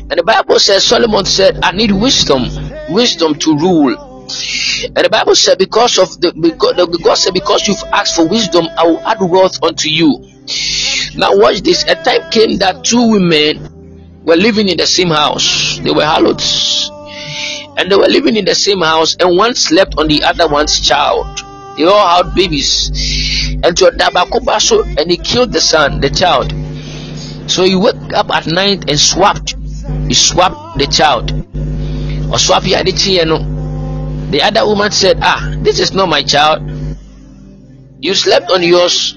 And 0.10 0.20
the 0.20 0.24
Bible 0.24 0.60
says 0.60 0.84
Solomon 0.84 1.26
said, 1.26 1.60
I 1.64 1.72
need 1.72 1.92
wisdom, 1.92 2.44
wisdom 2.90 3.36
to 3.40 3.58
rule. 3.58 3.96
And 4.96 5.06
the 5.06 5.10
Bible 5.10 5.36
said, 5.36 5.58
because 5.58 5.98
of 5.98 6.20
the 6.22 6.32
because 6.34 6.76
God 7.04 7.16
said, 7.16 7.34
because 7.34 7.68
you've 7.68 7.84
asked 7.92 8.16
for 8.16 8.28
wisdom, 8.28 8.68
I 8.78 8.86
will 8.86 9.00
add 9.00 9.20
wealth 9.22 9.62
unto 9.64 9.90
you. 9.90 10.30
Now 11.16 11.36
watch 11.38 11.62
this. 11.62 11.84
A 11.84 11.96
time 11.96 12.30
came 12.32 12.58
that 12.60 12.84
two 12.84 13.12
women 13.12 14.22
were 14.24 14.36
living 14.36 14.68
in 14.70 14.78
the 14.78 14.88
same 14.88 15.10
house. 15.10 15.80
They 15.80 15.92
were 15.92 16.06
harlots. 16.06 16.90
And 17.78 17.92
they 17.92 17.96
were 17.96 18.08
living 18.08 18.36
in 18.36 18.46
the 18.46 18.56
same 18.56 18.82
house, 18.82 19.16
and 19.20 19.38
one 19.38 19.56
slept 19.56 19.96
on 19.98 20.08
the 20.08 20.24
other 20.24 20.48
one's 20.48 20.80
child. 20.80 21.26
They 21.78 21.86
all 21.86 22.24
had 22.24 22.36
babies. 22.36 22.90
And 23.64 23.76
to 23.78 23.86
Dabakobaso, 23.86 24.98
and 25.00 25.10
he 25.10 25.18
killed 25.18 25.52
the 25.52 25.62
son, 25.62 26.02
the 26.02 26.10
child. 26.10 26.52
So 27.50 27.64
he 27.64 27.76
woke 27.76 28.14
up 28.14 28.30
at 28.30 28.48
night 28.48 28.90
and 28.90 29.00
swapped. 29.00 29.56
He 30.08 30.14
swapped 30.14 30.78
the 30.80 30.88
child. 30.88 31.32
Or 32.32 32.40
swap 32.40 32.64
The 32.64 34.42
other 34.44 34.66
woman 34.66 34.92
said, 34.92 35.20
Ah, 35.22 35.54
this 35.60 35.80
is 35.80 35.94
not 35.94 36.10
my 36.10 36.24
child. 36.24 36.64
You 38.00 38.14
slept 38.16 38.52
on 38.52 38.64
yours 38.64 39.16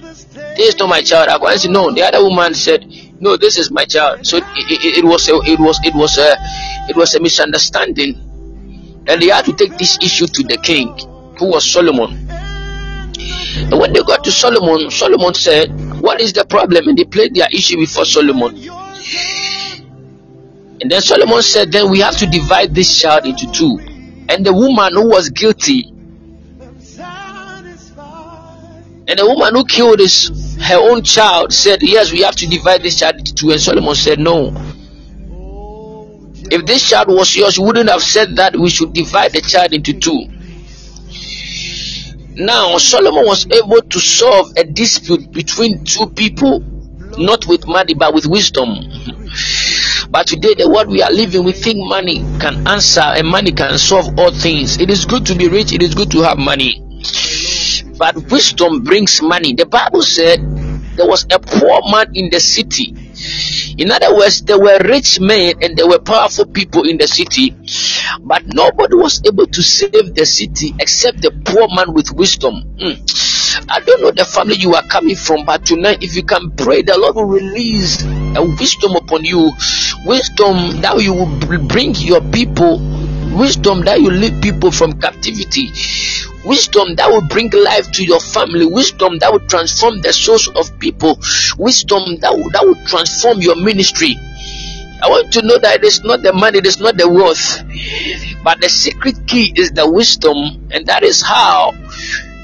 this 0.57 0.69
is 0.75 0.79
not 0.79 0.89
my 0.89 1.03
child. 1.03 1.29
I 1.29 1.57
said, 1.57 1.71
no. 1.71 1.91
The 1.93 2.03
other 2.03 2.23
woman 2.23 2.55
said, 2.55 2.87
no, 3.21 3.37
this 3.37 3.59
is 3.59 3.71
my 3.71 3.85
child. 3.85 4.27
So 4.27 4.39
it, 4.39 4.45
it, 4.57 4.99
it 4.99 5.05
was 5.05 5.29
a, 5.29 5.37
it 5.45 5.59
was 5.61 5.79
it 5.85 5.95
was 5.95 6.19
a 6.19 6.37
it 6.89 6.97
was 6.97 7.15
a 7.15 7.21
misunderstanding, 7.21 8.17
and 9.07 9.21
they 9.23 9.29
had 9.29 9.45
to 9.47 9.53
take 9.53 9.77
this 9.79 9.99
issue 10.03 10.27
to 10.27 10.43
the 10.43 10.59
king, 10.59 10.89
who 11.39 11.51
was 11.51 11.71
Solomon. 11.71 12.29
And 12.29 13.79
when 13.79 13.93
they 13.93 14.03
got 14.03 14.25
to 14.25 14.31
Solomon, 14.33 14.91
Solomon 14.91 15.35
said, 15.35 15.73
"What 16.01 16.21
is 16.21 16.33
the 16.33 16.45
problem?" 16.45 16.89
And 16.89 16.99
they 16.99 17.05
played 17.05 17.35
their 17.35 17.49
issue 17.53 17.77
before 17.77 18.05
Solomon. 18.05 18.57
And 20.87 20.93
then 20.93 21.03
Solomon 21.03 21.43
said, 21.43 21.73
"Then 21.73 21.91
we 21.91 21.99
have 21.99 22.17
to 22.19 22.27
divide 22.27 22.73
this 22.73 23.01
child 23.01 23.27
into 23.27 23.51
two. 23.51 23.77
And 24.29 24.47
the 24.47 24.53
woman 24.53 24.93
who 24.95 25.09
was 25.09 25.31
guilty 25.31 25.93
And 29.09 29.19
the 29.19 29.27
woman 29.27 29.57
who 29.57 29.65
killed 29.65 29.99
his 29.99 30.31
her 30.61 30.79
own 30.79 31.03
child 31.03 31.53
said, 31.53 31.83
Yes, 31.83 32.13
we 32.13 32.21
have 32.21 32.37
to 32.37 32.47
divide 32.47 32.85
this 32.85 33.01
child 33.01 33.17
into 33.17 33.35
two. 33.35 33.51
And 33.51 33.61
Solomon 33.61 33.97
said, 33.97 34.21
No. 34.21 34.55
If 36.53 36.65
this 36.67 36.89
child 36.89 37.09
was 37.09 37.35
yours, 37.35 37.57
you 37.57 37.65
wouldn't 37.65 37.91
have 37.91 38.03
said 38.03 38.37
that 38.37 38.55
we 38.55 38.71
should 38.71 38.93
divide 38.93 39.33
the 39.33 39.41
child 39.41 39.73
into 39.73 39.93
two. 39.99 40.27
Now, 42.37 42.79
Solomon 42.79 43.27
was 43.27 43.45
able 43.51 43.83
to 43.83 43.99
solve 43.99 44.53
a 44.57 44.63
dispute 44.63 45.33
between 45.33 45.83
two 45.85 46.07
people, 46.11 46.61
not 47.19 47.45
with 47.47 47.67
money, 47.67 47.95
but 47.95 48.15
with 48.15 48.27
wisdom. 48.27 48.71
But 50.11 50.27
today, 50.27 50.55
the 50.55 50.69
world 50.69 50.89
we 50.89 51.03
are 51.03 51.11
living, 51.11 51.45
we 51.45 51.53
think 51.53 51.79
money 51.79 52.19
can 52.41 52.67
answer 52.67 53.01
and 53.03 53.27
money 53.27 53.53
can 53.53 53.79
solve 53.79 54.19
all 54.19 54.31
things. 54.31 54.79
It 54.79 54.91
is 54.91 55.05
good 55.05 55.27
to 55.27 55.35
be 55.35 55.49
rich, 55.49 55.73
it 55.73 55.83
is 55.83 55.95
good 55.95 56.11
to 56.13 56.23
have 56.23 56.39
money. 56.39 56.83
But 57.99 58.17
wisdom 58.31 58.85
brings 58.85 59.23
money. 59.23 59.55
The 59.55 59.67
Bible 59.67 60.03
said 60.03 60.41
there 60.97 61.07
was 61.07 61.27
a 61.31 61.39
poor 61.39 61.83
man 61.91 62.15
in 62.15 62.31
the 62.31 62.41
city. 62.41 62.95
In 63.79 63.91
other 63.91 64.17
words, 64.17 64.43
there 64.43 64.59
were 64.59 64.79
rich 64.85 65.21
men 65.21 65.55
and 65.63 65.77
there 65.77 65.89
were 65.89 65.99
powerful 65.99 66.47
people 66.47 66.89
in 66.89 66.97
the 66.99 67.07
city, 67.07 67.55
but 68.21 68.43
nobody 68.47 68.95
was 68.95 69.23
able 69.27 69.47
to 69.47 69.63
save 69.63 70.15
the 70.15 70.25
city 70.25 70.75
except 70.79 71.21
the 71.23 71.31
poor 71.45 71.69
man 71.75 71.93
with 71.93 72.13
wisdom. 72.13 72.63
Mm. 72.79 73.36
I 73.69 73.81
don't 73.81 74.03
know 74.03 74.11
the 74.11 74.25
family 74.25 74.57
you 74.57 74.75
are 74.75 74.87
coming 74.89 75.17
from, 75.17 75.45
but 75.45 75.65
tonight, 75.67 76.03
if 76.03 76.15
you 76.15 76.25
can 76.25 76.51
pray, 76.53 76.83
the 76.83 76.97
Lord 76.99 77.17
will 77.17 77.25
release 77.25 78.03
a 78.05 78.43
wisdom 78.43 78.97
upon 78.97 79.25
you, 79.25 79.53
wisdom 80.05 80.81
that 80.83 81.01
you 81.03 81.13
will 81.15 81.67
bring 81.69 81.95
your 81.97 82.21
people, 82.31 82.79
wisdom 83.37 83.85
that 83.85 84.01
you 84.01 84.11
lead 84.11 84.43
people 84.43 84.71
from 84.71 85.01
captivity, 85.01 85.71
wisdom 86.45 86.95
that 86.97 87.09
will 87.09 87.27
bring 87.29 87.51
life 87.51 87.91
to 87.93 88.05
your 88.05 88.21
family, 88.21 88.67
wisdom 88.67 89.19
that 89.19 89.33
will 89.33 89.47
transform 89.49 90.01
the 90.03 90.13
souls 90.13 90.49
of 90.55 90.79
people, 90.79 91.19
wisdom 91.59 92.17
that 92.21 92.33
will, 92.33 92.51
that 92.51 92.63
will 92.65 92.79
transform 92.87 93.41
your 93.41 93.57
ministry. 93.57 94.17
I 95.03 95.09
want 95.09 95.33
to 95.35 95.43
know 95.43 95.59
that 95.59 95.77
it 95.77 95.85
is 95.85 96.03
not 96.05 96.23
the 96.23 96.33
money, 96.33 96.59
it 96.59 96.67
is 96.67 96.81
not 96.81 96.97
the 96.97 97.09
wealth, 97.09 97.61
but 98.43 98.61
the 98.61 98.69
secret 98.69 99.27
key 99.27 99.53
is 99.55 99.73
the 99.73 99.91
wisdom, 99.91 100.69
and 100.73 100.87
that 100.87 101.03
is 101.03 101.23
how 101.23 101.73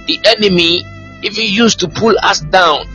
the 0.06 0.18
enemy 0.24 0.84
even 1.22 1.44
used 1.44 1.80
to 1.80 1.88
pull 1.88 2.14
us 2.22 2.40
down. 2.40 2.86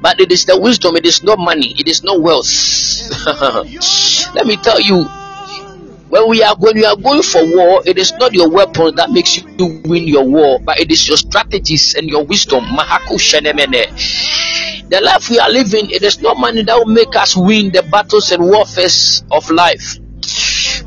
But 0.00 0.20
it 0.20 0.30
is 0.30 0.44
the 0.44 0.58
wisdom, 0.60 0.96
it 0.96 1.06
is 1.06 1.22
not 1.22 1.38
money, 1.38 1.74
it 1.78 1.88
is 1.88 2.02
not 2.02 2.20
wealth. 2.20 2.46
Let 4.34 4.46
me 4.46 4.56
tell 4.56 4.80
you, 4.80 5.04
when 6.08 6.28
we 6.28 6.42
are 6.42 6.54
when 6.56 6.76
you 6.76 6.84
are 6.84 6.96
going 6.96 7.22
for 7.22 7.40
war, 7.56 7.82
it 7.86 7.96
is 7.96 8.12
not 8.12 8.34
your 8.34 8.50
weapon 8.50 8.94
that 8.96 9.10
makes 9.10 9.38
you 9.38 9.44
win 9.84 10.06
your 10.06 10.24
war, 10.24 10.60
but 10.60 10.78
it 10.78 10.90
is 10.90 11.08
your 11.08 11.16
strategies 11.16 11.94
and 11.94 12.08
your 12.08 12.24
wisdom. 12.24 12.64
The 14.88 15.00
life 15.02 15.30
we 15.30 15.38
are 15.38 15.50
living, 15.50 15.90
it 15.90 16.02
is 16.02 16.20
not 16.20 16.36
money 16.36 16.62
that 16.64 16.76
will 16.76 16.92
make 16.92 17.16
us 17.16 17.34
win 17.34 17.72
the 17.72 17.82
battles 17.90 18.30
and 18.30 18.44
warfares 18.44 19.24
of 19.30 19.48
life 19.50 20.01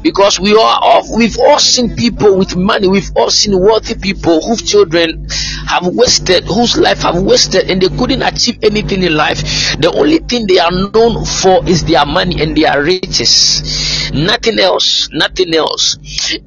because 0.06 0.40
we 0.40 0.56
are 0.56 1.02
we've 1.18 1.40
all 1.40 1.58
seen 1.58 1.96
people 1.96 2.38
with 2.38 2.56
money 2.56 2.88
we've 2.88 3.10
all 3.16 3.32
seen 3.32 3.60
wealthy 3.60 3.96
people 3.96 4.40
whose 4.40 4.62
children 4.62 5.28
have 5.68 5.88
wasted 5.88 6.44
whose 6.46 6.78
life 6.78 7.02
have 7.02 7.20
wasted 7.24 7.72
and 7.72 7.82
they 7.82 7.90
couldn't 7.98 8.22
achieve 8.22 8.60
anything 8.62 9.02
in 9.02 9.16
life. 9.16 9.40
The 9.80 9.92
only 9.98 10.20
thing 10.20 10.46
they 10.46 10.60
are 10.60 10.70
known 10.70 11.26
for 11.26 11.68
is 11.68 11.84
their 11.86 12.06
money 12.06 12.40
and 12.40 12.56
their 12.56 12.84
riches. 12.84 14.12
Nothing 14.14 14.60
else 14.60 15.10
nothing 15.12 15.56
else. 15.56 15.98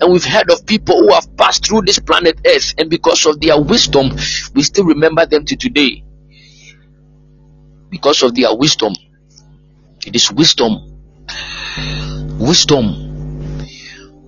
And 0.01 0.13
we've 0.13 0.25
heard 0.25 0.53
of 0.53 0.65
people 0.65 0.97
who 0.97 1.13
have 1.13 1.37
passed 1.37 1.67
through 1.67 1.83
this 1.83 1.99
planet 1.99 2.39
earth 2.47 2.75
and 2.79 2.89
because 2.89 3.27
of 3.27 3.41
their 3.41 3.61
wisdom 3.61 4.11
we 4.55 4.63
still 4.63 4.85
remember 4.85 5.27
them 5.27 5.45
to 5.47 5.57
today. 5.57 6.05
Because 7.91 8.23
of 8.23 8.37
their 8.37 8.55
wisdom. 8.55 8.93
It 10.07 10.15
is 10.15 10.31
wisdom. 10.31 10.95
Wisdom 12.39 13.08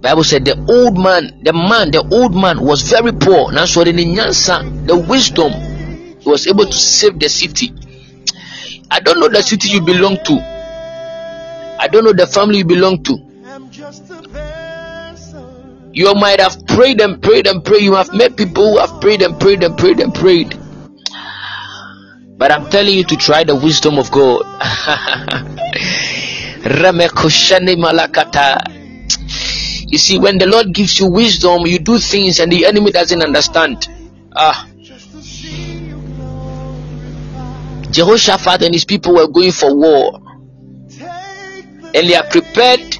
Bible 0.01 0.25
said 0.25 0.47
the 0.47 0.57
old 0.69 0.97
man, 0.97 1.41
the 1.43 1.53
man, 1.53 1.91
the 1.91 2.01
old 2.11 2.35
man 2.35 2.65
was 2.65 2.83
very 2.83 3.13
poor. 3.13 3.53
Now, 3.53 3.67
so 3.67 3.85
the 3.85 3.93
nyansa, 3.93 4.87
the 4.87 4.97
wisdom, 4.97 5.53
was 6.25 6.47
able 6.47 6.65
to 6.65 6.73
save 6.73 7.19
the 7.19 7.29
city. 7.29 7.75
I 8.91 9.01
don't 9.01 9.21
know 9.21 9.29
the 9.29 9.43
city 9.43 9.69
you 9.69 9.83
belong 9.83 10.17
to. 10.25 10.41
I 11.79 11.87
don't 11.93 12.05
know 12.05 12.15
the 12.15 12.27
family 12.27 12.59
you 12.59 12.65
belong 12.65 13.03
to. 13.05 13.13
You 15.93 16.15
might 16.15 16.41
have 16.41 16.67
prayed 16.67 17.01
and 17.03 17.23
prayed 17.23 17.47
and 17.47 17.63
prayed. 17.63 17.83
You 17.83 17.95
have 17.95 18.13
met 18.15 18.37
people 18.37 18.73
who 18.73 18.79
have 18.79 19.01
prayed 19.03 19.21
and 19.21 19.39
prayed 19.39 19.63
and 19.63 19.77
prayed 19.77 20.01
and 20.01 20.15
prayed. 20.15 20.59
But 22.39 22.53
I'm 22.53 22.71
telling 22.71 22.95
you 22.97 23.05
to 23.05 23.17
try 23.17 23.45
the 23.45 23.55
wisdom 23.55 23.99
of 23.99 24.11
God. 24.11 24.47
You 29.91 29.99
see, 29.99 30.21
when 30.21 30.39
the 30.39 30.47
Lord 30.47 30.73
gives 30.73 31.01
you 31.01 31.11
wisdom, 31.11 31.67
you 31.67 31.81
do 31.81 31.99
things 31.99 32.39
and 32.39 32.51
the 32.51 32.65
enemy 32.65 32.93
doesn't 32.93 33.21
understand. 33.21 33.89
Ah. 34.37 34.69
Jehoshaphat 37.91 38.63
and 38.63 38.73
his 38.73 38.85
people 38.85 39.17
were 39.17 39.27
going 39.27 39.51
for 39.51 39.75
war. 39.75 40.21
And 41.93 42.09
they 42.09 42.15
are 42.15 42.23
prepared, 42.23 42.99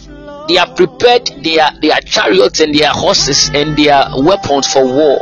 they 0.49 0.59
are 0.59 0.75
prepared 0.75 1.31
their, 1.45 1.71
their 1.81 2.01
chariots 2.01 2.59
and 2.59 2.75
their 2.75 2.91
horses 2.91 3.53
and 3.55 3.77
their 3.77 4.03
weapons 4.17 4.67
for 4.73 4.85
war. 4.85 5.21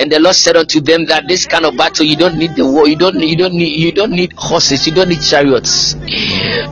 And 0.00 0.12
the 0.12 0.20
Lord 0.20 0.36
said 0.36 0.56
unto 0.56 0.80
them 0.80 1.06
that 1.06 1.26
this 1.26 1.46
kind 1.46 1.64
of 1.64 1.76
battle 1.76 2.06
you 2.06 2.16
don't 2.16 2.38
need 2.38 2.54
the 2.54 2.64
war, 2.64 2.86
you 2.86 2.96
don't 2.96 3.18
you 3.20 3.36
don't 3.36 3.54
need 3.54 3.80
you 3.80 3.92
don't 3.92 4.12
need 4.12 4.32
horses, 4.36 4.86
you 4.86 4.94
don't 4.94 5.08
need 5.08 5.20
chariots. 5.20 5.96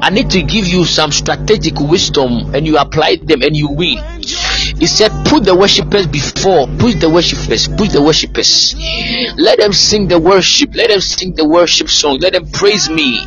I 0.00 0.10
need 0.10 0.30
to 0.30 0.42
give 0.42 0.66
you 0.66 0.84
some 0.84 1.10
strategic 1.10 1.80
wisdom 1.80 2.54
and 2.54 2.66
you 2.66 2.78
apply 2.78 3.16
them 3.22 3.42
and 3.42 3.56
you 3.56 3.68
win. 3.68 3.98
He 4.78 4.86
said, 4.86 5.10
Put 5.26 5.44
the 5.44 5.56
worshippers 5.56 6.06
before, 6.06 6.66
push 6.78 6.96
the 6.96 7.10
worshippers, 7.10 7.66
push 7.68 7.92
the 7.92 8.02
worshippers. 8.02 8.74
Let 9.36 9.58
them 9.58 9.72
sing 9.72 10.06
the 10.06 10.18
worship, 10.18 10.74
let 10.74 10.90
them 10.90 11.00
sing 11.00 11.34
the 11.34 11.48
worship 11.48 11.88
song, 11.88 12.18
let 12.20 12.34
them 12.34 12.46
praise 12.50 12.88
me. 12.88 13.18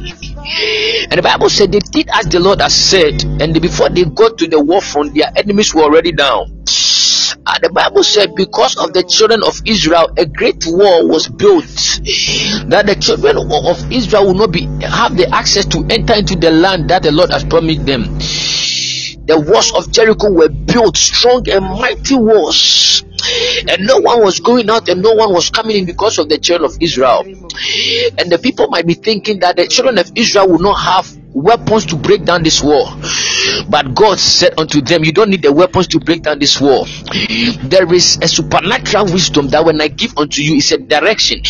And 1.10 1.18
the 1.18 1.22
Bible 1.22 1.50
said 1.50 1.72
they 1.72 1.80
did 1.80 2.10
as 2.14 2.26
the 2.28 2.40
Lord 2.40 2.62
has 2.62 2.74
said, 2.74 3.24
and 3.42 3.60
before 3.62 3.90
they 3.90 4.06
got 4.06 4.38
to 4.38 4.48
the 4.48 4.64
war 4.64 4.82
front, 4.82 5.14
their 5.14 5.32
enemies 5.36 5.74
were 5.74 5.84
already 5.84 6.12
down. 6.12 6.59
Uh, 7.46 7.58
the 7.62 7.70
Bible 7.70 8.04
said, 8.04 8.36
because 8.36 8.78
of 8.78 8.94
the 8.94 9.04
children 9.04 9.44
of 9.44 9.60
Israel, 9.66 10.10
a 10.18 10.26
great 10.26 10.64
wall 10.68 11.08
was 11.08 11.28
built. 11.28 11.66
That 12.70 12.86
the 12.86 12.96
children 13.00 13.38
of 13.38 13.92
Israel 13.92 14.28
will 14.28 14.36
not 14.36 14.52
be 14.52 14.66
have 14.86 15.18
the 15.18 15.28
access 15.34 15.66
to 15.68 15.86
enter 15.90 16.14
into 16.14 16.36
the 16.36 16.52
land 16.52 16.90
that 16.90 17.04
the 17.04 17.12
Lord 17.12 17.32
has 17.32 17.44
promised 17.44 17.86
them. 17.86 18.04
The 19.26 19.40
walls 19.40 19.74
of 19.76 19.92
Jericho 19.92 20.32
were 20.32 20.50
built, 20.50 20.98
strong 20.98 21.48
and 21.50 21.64
mighty 21.66 22.16
walls 22.16 23.04
and 23.68 23.86
no 23.86 24.00
one 24.00 24.22
was 24.22 24.40
going 24.40 24.70
out 24.70 24.90
and 24.90 25.02
no 25.02 25.14
one 25.14 25.34
was 25.34 25.50
coming 25.50 25.78
in 25.78 25.86
because 25.86 26.18
of 26.18 26.30
the 26.30 26.38
children 26.38 26.70
of 26.70 26.78
Israel. 26.82 27.24
And 28.18 28.32
the 28.32 28.40
people 28.42 28.68
might 28.70 28.88
be 28.88 28.94
thinking 28.94 29.40
that 29.40 29.56
the 29.58 29.68
children 29.68 29.98
of 29.98 30.12
Israel 30.16 30.50
will 30.50 30.60
not 30.60 30.76
have 30.76 31.29
weapons 31.34 31.86
to 31.88 31.96
break 31.96 32.26
down 32.26 32.44
this 32.44 32.62
wall. 32.62 32.92
But 33.70 33.94
God 33.94 34.20
said 34.20 34.54
unto 34.58 34.82
them, 34.82 35.04
You 35.04 35.12
don't 35.12 35.30
need 35.30 35.44
the 35.44 35.52
weapons 35.54 35.88
to 35.90 36.00
break 36.00 36.24
down 36.24 36.40
this 36.40 36.60
wall. 36.60 36.86
There 37.64 37.92
is 37.94 38.18
a 38.22 38.28
supernatural 38.28 39.06
wisdom 39.06 39.48
that 39.50 39.64
when 39.64 39.82
I 39.82 39.88
give 39.88 40.18
unto 40.18 40.42
you 40.42 40.56
it's 40.58 40.72
a 40.72 40.78
direction. 40.78 41.42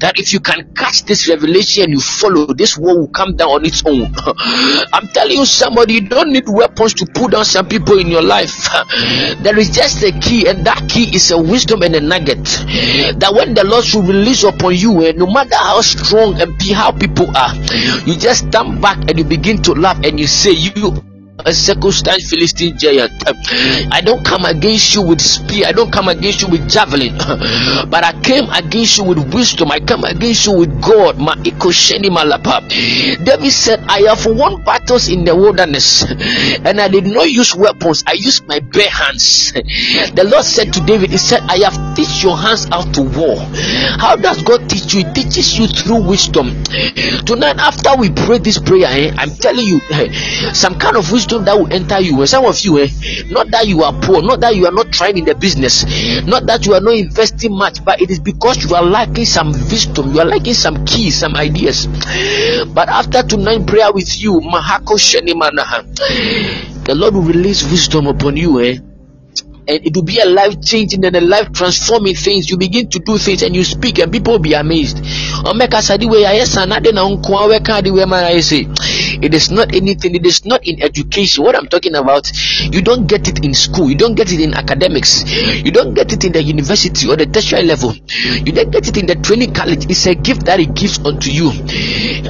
That 0.00 0.14
if 0.16 0.32
you 0.32 0.40
can 0.40 0.74
catch 0.74 1.04
this 1.04 1.28
revelation 1.28 1.84
and 1.84 1.92
you 1.92 2.00
follow, 2.00 2.52
this 2.52 2.76
wall 2.76 2.98
will 2.98 3.08
come 3.08 3.36
down 3.36 3.48
on 3.50 3.64
its 3.64 3.82
own. 3.84 4.12
I'm 4.92 5.08
telling 5.08 5.38
you, 5.38 5.46
somebody, 5.46 5.94
you 5.94 6.08
don't 6.08 6.30
need 6.32 6.48
weapons 6.48 6.94
to 6.94 7.06
pull 7.14 7.28
down 7.28 7.44
some 7.44 7.68
people 7.68 7.98
in 7.98 8.08
your 8.08 8.22
life. 8.22 8.68
There 9.42 9.58
is 9.58 9.70
just 9.70 10.02
a 10.02 10.12
key, 10.20 10.48
and 10.48 10.66
that 10.66 10.88
key 10.88 11.14
is 11.14 11.30
a 11.30 11.38
wisdom 11.38 11.82
and 11.82 11.94
a 11.94 12.00
nugget. 12.00 12.44
That 13.18 13.32
when 13.34 13.54
the 13.54 13.64
Lord 13.64 13.84
should 13.84 14.04
release 14.04 14.42
upon 14.44 14.74
you, 14.74 14.92
and 15.04 15.16
eh, 15.16 15.24
no 15.24 15.26
matter 15.26 15.54
how 15.56 15.80
strong 15.80 16.40
and 16.40 16.60
how 16.72 16.92
people 16.92 17.30
are, 17.36 17.54
you 18.04 18.16
just 18.16 18.48
stand 18.48 18.80
back 18.82 18.97
and 19.06 19.18
you 19.18 19.24
begin 19.24 19.62
to 19.62 19.72
laugh 19.74 19.98
and 20.04 20.18
you 20.18 20.26
say, 20.26 20.50
You 20.52 20.92
a 21.46 21.52
circumstance 21.52 22.30
Philistine 22.30 22.76
giant. 22.76 23.12
I 23.92 24.00
don't 24.00 24.24
come 24.24 24.44
against 24.44 24.94
you 24.94 25.02
with 25.02 25.20
spear, 25.20 25.66
I 25.66 25.72
don't 25.72 25.92
come 25.92 26.08
against 26.08 26.42
you 26.42 26.48
with 26.48 26.68
javelin, 26.68 27.16
but 27.90 28.02
I 28.02 28.12
came 28.22 28.50
against 28.50 28.98
you 28.98 29.04
with 29.04 29.32
wisdom, 29.32 29.70
I 29.70 29.78
come 29.78 30.04
against 30.04 30.46
you 30.46 30.52
with 30.58 30.82
God. 30.82 31.16
David 33.24 33.52
said, 33.52 33.84
I 33.88 34.00
have 34.08 34.26
won 34.26 34.64
battles 34.64 35.08
in 35.08 35.24
the 35.24 35.34
wilderness, 35.34 36.02
and 36.02 36.80
I 36.80 36.88
did 36.88 37.06
not 37.06 37.30
use 37.30 37.54
weapons, 37.54 38.02
I 38.06 38.14
used 38.14 38.46
my 38.48 38.58
bare 38.58 38.90
hands. 38.90 39.52
The 39.52 40.28
Lord 40.30 40.44
said 40.44 40.72
to 40.72 40.80
David, 40.80 41.10
He 41.10 41.18
said, 41.18 41.42
I 41.42 41.58
have 41.58 41.96
teach 41.96 42.22
your 42.22 42.36
hands 42.36 42.64
how 42.66 42.82
to 42.92 43.02
war. 43.02 43.38
How 43.98 44.16
does 44.16 44.42
God 44.42 44.68
teach 44.68 44.94
you? 44.94 45.04
He 45.04 45.12
teaches 45.14 45.58
you 45.58 45.66
through 45.66 46.02
wisdom. 46.02 46.64
Tonight, 47.26 47.58
after 47.58 47.96
we 47.96 48.10
pray 48.10 48.38
this 48.38 48.58
prayer, 48.58 48.88
eh, 48.88 49.12
I'm 49.16 49.30
telling 49.30 49.66
you, 49.66 49.80
eh, 49.90 50.52
some 50.52 50.78
kind 50.78 50.96
of 50.96 51.10
wisdom 51.10 51.27
wisdom 51.28 51.44
that 51.44 51.58
will 51.58 51.72
enter 51.72 52.00
you. 52.00 52.18
And 52.20 52.28
some 52.28 52.44
of 52.44 52.58
you, 52.60 52.78
eh, 52.78 52.88
not 53.30 53.50
that 53.50 53.66
you 53.66 53.82
are 53.82 53.92
poor, 54.00 54.22
not 54.22 54.40
that 54.40 54.56
you 54.56 54.66
are 54.66 54.72
not 54.72 54.92
trying 54.92 55.18
in 55.18 55.24
the 55.24 55.34
business, 55.34 55.84
not 56.24 56.46
that 56.46 56.64
you 56.66 56.74
are 56.74 56.80
not 56.80 56.94
investing 56.94 57.52
much, 57.52 57.84
but 57.84 58.00
it 58.00 58.10
is 58.10 58.18
because 58.18 58.64
you 58.64 58.74
are 58.74 58.82
lacking 58.82 59.26
some 59.26 59.52
wisdom, 59.52 60.12
you 60.14 60.20
are 60.20 60.24
lacking 60.26 60.54
some 60.54 60.84
keys, 60.86 61.18
some 61.18 61.36
ideas. 61.36 61.86
But 62.68 62.88
after 62.88 63.22
tonight 63.22 63.66
prayer 63.66 63.92
with 63.92 64.18
you, 64.20 64.40
Mahako 64.40 64.98
the 66.84 66.94
Lord 66.94 67.14
will 67.14 67.22
release 67.22 67.62
wisdom 67.70 68.06
upon 68.06 68.36
you, 68.36 68.60
eh? 68.60 68.78
and 69.68 69.86
it 69.86 69.94
will 69.94 70.02
be 70.02 70.18
a 70.18 70.24
life 70.24 70.60
changing 70.62 71.04
and 71.04 71.14
a 71.14 71.20
life 71.20 71.52
transforming 71.52 72.14
things. 72.14 72.48
You 72.48 72.56
begin 72.56 72.88
to 72.88 72.98
do 73.00 73.18
things 73.18 73.42
and 73.42 73.54
you 73.54 73.64
speak, 73.64 73.98
and 73.98 74.10
people 74.10 74.32
will 74.32 74.38
be 74.40 74.54
amazed. 74.54 74.98
It 79.22 79.34
is 79.34 79.50
not 79.50 79.74
anything, 79.74 80.14
it 80.14 80.26
is 80.26 80.44
not 80.44 80.66
in 80.66 80.82
education. 80.82 81.44
What 81.44 81.56
I'm 81.56 81.66
talking 81.68 81.94
about, 81.94 82.30
you 82.72 82.82
don't 82.82 83.06
get 83.06 83.28
it 83.28 83.44
in 83.44 83.54
school, 83.54 83.88
you 83.90 83.96
don't 83.96 84.14
get 84.14 84.32
it 84.32 84.40
in 84.40 84.54
academics, 84.54 85.24
you 85.64 85.70
don't 85.70 85.94
get 85.94 86.12
it 86.12 86.24
in 86.24 86.32
the 86.32 86.42
university 86.42 87.08
or 87.08 87.16
the 87.16 87.26
tertiary 87.26 87.64
level, 87.64 87.94
you 87.94 88.52
don't 88.52 88.70
get 88.70 88.88
it 88.88 88.96
in 88.96 89.06
the 89.06 89.16
training 89.16 89.54
college. 89.54 89.84
It's 89.90 90.06
a 90.06 90.14
gift 90.14 90.46
that 90.46 90.58
He 90.60 90.66
gives 90.66 90.98
unto 91.04 91.30
you. 91.30 91.50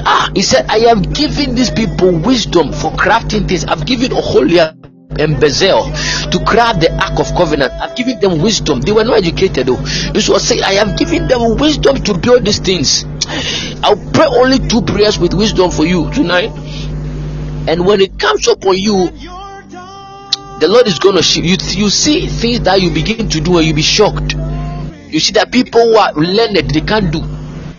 Ah, 0.05 0.31
He 0.35 0.41
said, 0.41 0.65
I 0.67 0.79
have 0.89 1.13
given 1.13 1.55
these 1.55 1.69
people 1.71 2.11
wisdom 2.19 2.71
for 2.73 2.91
crafting 2.91 3.47
things, 3.47 3.65
I've 3.65 3.85
given 3.85 4.11
a 4.11 4.21
holy 4.21 4.59
and 4.59 5.39
Bezel 5.39 5.83
to 6.31 6.43
craft 6.45 6.81
the 6.81 6.91
Ark 6.93 7.19
of 7.19 7.27
Covenant. 7.35 7.73
I've 7.73 7.95
given 7.95 8.19
them 8.19 8.41
wisdom. 8.41 8.79
They 8.79 8.91
were 8.91 9.03
not 9.03 9.17
educated 9.17 9.67
though. 9.67 9.75
This 10.13 10.29
was 10.29 10.47
saying, 10.47 10.63
I 10.63 10.73
have 10.73 10.97
given 10.97 11.27
them 11.27 11.57
wisdom 11.57 12.01
to 12.03 12.17
build 12.17 12.45
these 12.45 12.59
things. 12.59 13.03
I'll 13.83 13.99
pray 14.13 14.27
only 14.27 14.59
two 14.59 14.81
prayers 14.81 15.17
with 15.19 15.33
wisdom 15.33 15.71
for 15.71 15.85
you 15.85 16.09
tonight. 16.11 16.51
And 17.69 17.85
when 17.85 18.01
it 18.01 18.17
comes 18.17 18.47
upon 18.47 18.79
you, 18.79 19.09
the 20.59 20.67
Lord 20.67 20.87
is 20.87 20.97
going 20.97 21.17
to 21.17 21.21
shift. 21.21 21.45
You, 21.45 21.83
you 21.83 21.89
see 21.91 22.25
things 22.25 22.61
that 22.61 22.81
you 22.81 22.89
begin 22.89 23.29
to 23.29 23.39
do 23.39 23.59
and 23.59 23.67
you 23.67 23.75
be 23.75 23.83
shocked. 23.83 24.33
You 24.33 25.19
see 25.19 25.33
that 25.33 25.51
people 25.51 25.79
who 25.79 25.95
are 25.95 26.11
learned, 26.13 26.57
they 26.57 26.81
can't 26.81 27.13
do. 27.13 27.21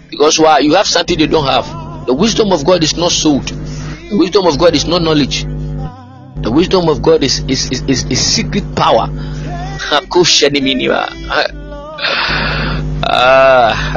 Because 0.09 0.39
why? 0.39 0.61
You 0.61 0.75
have 0.75 0.87
something 0.87 1.19
they 1.19 1.27
don't 1.27 1.45
have. 1.45 2.07
The 2.07 2.15
wisdom 2.15 2.53
of 2.53 2.65
God 2.65 2.85
is 2.85 2.97
not 2.97 3.11
sold. 3.11 3.49
The 3.49 4.17
wisdom 4.17 4.47
of 4.47 4.61
God 4.61 4.77
is 4.77 4.87
not 4.87 5.03
knowledge. 5.03 5.43
The 5.43 6.53
wisdom 6.55 6.89
of 6.89 7.03
God 7.03 7.25
is 7.25 7.41
is, 7.49 7.69
is, 7.73 7.83
is, 7.89 8.05
is 8.05 8.21
secret 8.25 8.65
power. 8.77 9.09
Ah, 13.13 13.97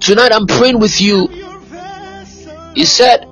Tonight 0.00 0.32
I'm 0.32 0.46
praying 0.46 0.78
with 0.78 1.00
you. 1.00 1.28
He 2.78 2.84
said, 2.84 3.26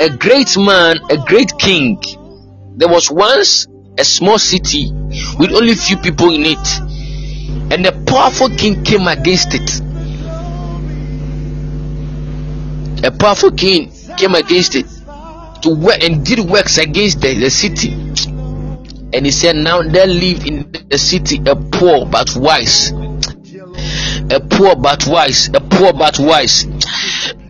A 0.00 0.10
great 0.18 0.58
man, 0.58 0.98
a 1.08 1.18
great 1.18 1.52
king. 1.56 2.02
There 2.76 2.88
was 2.88 3.12
once 3.12 3.68
a 3.96 4.04
small 4.04 4.40
city 4.40 4.90
with 5.38 5.52
only 5.52 5.76
few 5.76 5.96
people 5.96 6.34
in 6.34 6.42
it, 6.46 7.72
and 7.72 7.86
a 7.86 7.92
powerful 8.04 8.48
king 8.50 8.82
came 8.82 9.06
against 9.06 9.54
it. 9.54 9.86
a 13.04 13.10
powerful 13.12 13.52
king 13.52 13.92
came 14.16 14.34
against 14.34 14.74
it 14.74 14.86
to 15.62 15.70
work 15.70 16.02
and 16.02 16.26
did 16.26 16.40
works 16.40 16.78
against 16.78 17.20
the, 17.20 17.34
the 17.34 17.50
city. 17.50 17.92
And 19.12 19.24
he 19.24 19.30
said, 19.30 19.54
Now 19.54 19.82
there 19.82 20.08
live 20.08 20.44
in 20.44 20.72
the 20.88 20.98
city 20.98 21.40
a 21.46 21.54
poor 21.54 22.04
but 22.04 22.34
wise. 22.34 22.90
A 24.28 24.40
poor 24.40 24.74
but 24.74 25.06
wise, 25.06 25.48
a 25.54 25.60
poor 25.60 25.92
but 25.92 26.18
wise, 26.18 26.66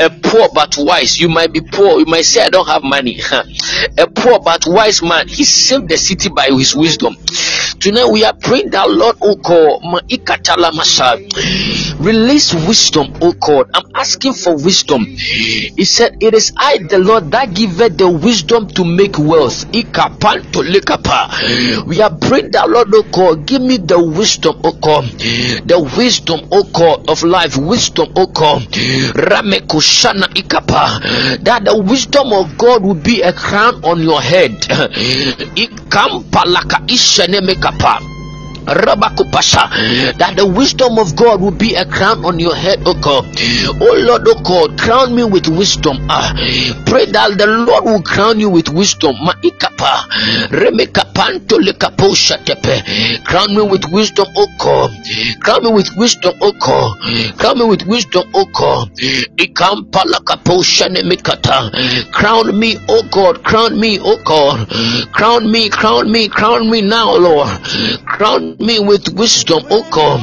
a 0.01 0.11
poor 0.11 0.49
but 0.55 0.75
wise. 0.79 1.19
You 1.19 1.29
might 1.29 1.53
be 1.53 1.61
poor, 1.61 1.99
you 2.01 2.07
might 2.07 2.25
say, 2.25 2.43
I 2.43 2.49
don't 2.49 2.67
have 2.67 2.83
money. 2.83 3.21
a 3.99 4.07
poor 4.07 4.41
but 4.41 4.65
wise 4.67 5.03
man, 5.03 5.29
he 5.29 5.45
saved 5.45 5.89
the 5.89 5.97
city 5.97 6.29
by 6.29 6.49
his 6.51 6.75
wisdom. 6.75 7.17
Tonight 7.87 8.11
we 8.11 8.25
are 8.25 8.35
praying 8.43 8.71
that 8.71 8.91
Lord, 8.91 9.15
oh 9.23 9.37
God, 9.37 9.79
release 12.01 12.53
wisdom, 12.53 13.07
oh 13.23 13.33
God. 13.41 13.67
I'm 13.73 13.85
asking 13.95 14.33
for 14.35 14.57
wisdom. 14.57 15.03
He 15.07 15.85
said, 15.85 16.11
It 16.21 16.35
is 16.35 16.51
I, 16.59 16.79
the 16.79 16.99
Lord, 16.99 17.31
that 17.31 17.55
giveth 17.55 17.97
the 17.97 18.11
wisdom 18.11 18.67
to 18.75 18.85
make 18.85 19.17
wealth. 19.21 19.67
We 19.73 19.85
are 22.03 22.11
praying 22.19 22.51
that 22.51 22.67
Lord, 22.69 22.89
oh 22.93 23.05
God, 23.13 23.47
give 23.47 23.63
me 23.63 23.77
the 23.77 24.03
wisdom, 24.03 24.57
oh 24.65 24.73
God, 24.83 25.05
the 25.65 25.79
wisdom, 25.97 26.41
oh 26.51 26.65
God, 26.75 27.09
of 27.09 27.23
life, 27.23 27.57
wisdom, 27.57 28.09
oh 28.17 28.27
God, 28.27 28.63
Ramekushana 29.15 30.27
ikapa, 30.35 31.39
that 31.45 31.65
the 31.65 31.79
wisdom 31.85 32.33
of 32.33 32.59
God 32.59 32.83
will 32.83 32.95
be 33.01 33.23
a 33.23 33.33
crown 33.33 33.75
on 33.85 34.01
your 34.03 34.21
head. 34.21 34.51
Ikampalaka 35.57 36.81
ishanemekapa. 36.89 37.76
Rabakupasha, 37.79 38.16
that 40.19 40.37
the 40.37 40.47
wisdom 40.47 40.99
of 40.99 41.15
God 41.17 41.41
will 41.41 41.51
be 41.57 41.75
a 41.75 41.85
crown 41.85 42.25
on 42.25 42.39
your 42.39 42.55
head, 42.55 42.81
O 42.87 42.95
God. 42.95 43.25
O 43.81 43.95
Lord, 44.07 44.27
O 44.29 44.35
God, 44.43 44.79
crown 44.79 45.15
me 45.15 45.25
with 45.25 45.47
wisdom. 45.49 45.99
Ah, 46.11 46.33
pray 46.87 47.07
that 47.07 47.39
the 47.39 47.47
Lord 47.47 47.85
will 47.85 48.03
crown 48.03 48.41
you 48.41 48.51
with 48.51 48.69
wisdom. 48.69 49.15
Crown 53.25 53.55
me 53.55 53.63
with 53.63 53.85
wisdom, 53.93 54.27
O 54.37 54.47
God. 54.59 54.91
Crown 55.41 55.63
me 55.65 55.71
with 55.71 55.91
wisdom, 55.97 56.35
O 56.43 56.53
God. 56.59 56.91
Crown 57.39 57.59
me 57.59 57.65
with 57.65 57.83
wisdom, 57.87 58.25
O 58.35 58.45
God. 58.47 58.91
Crown 62.13 62.59
me, 62.59 62.77
O 62.89 63.03
God. 63.11 63.43
Crown 63.45 63.79
me, 63.79 63.99
O 64.01 64.17
God. 64.25 64.69
Crown 65.13 65.51
me, 65.51 65.69
crown 65.69 66.11
me, 66.11 66.29
crown 66.29 66.71
me 66.71 66.81
now, 66.83 67.15
Lord. 67.17 67.49
Crown 68.07 68.56
me 68.59 68.79
with 68.79 69.09
wisdom, 69.15 69.63
O 69.71 69.83
God. 69.91 70.21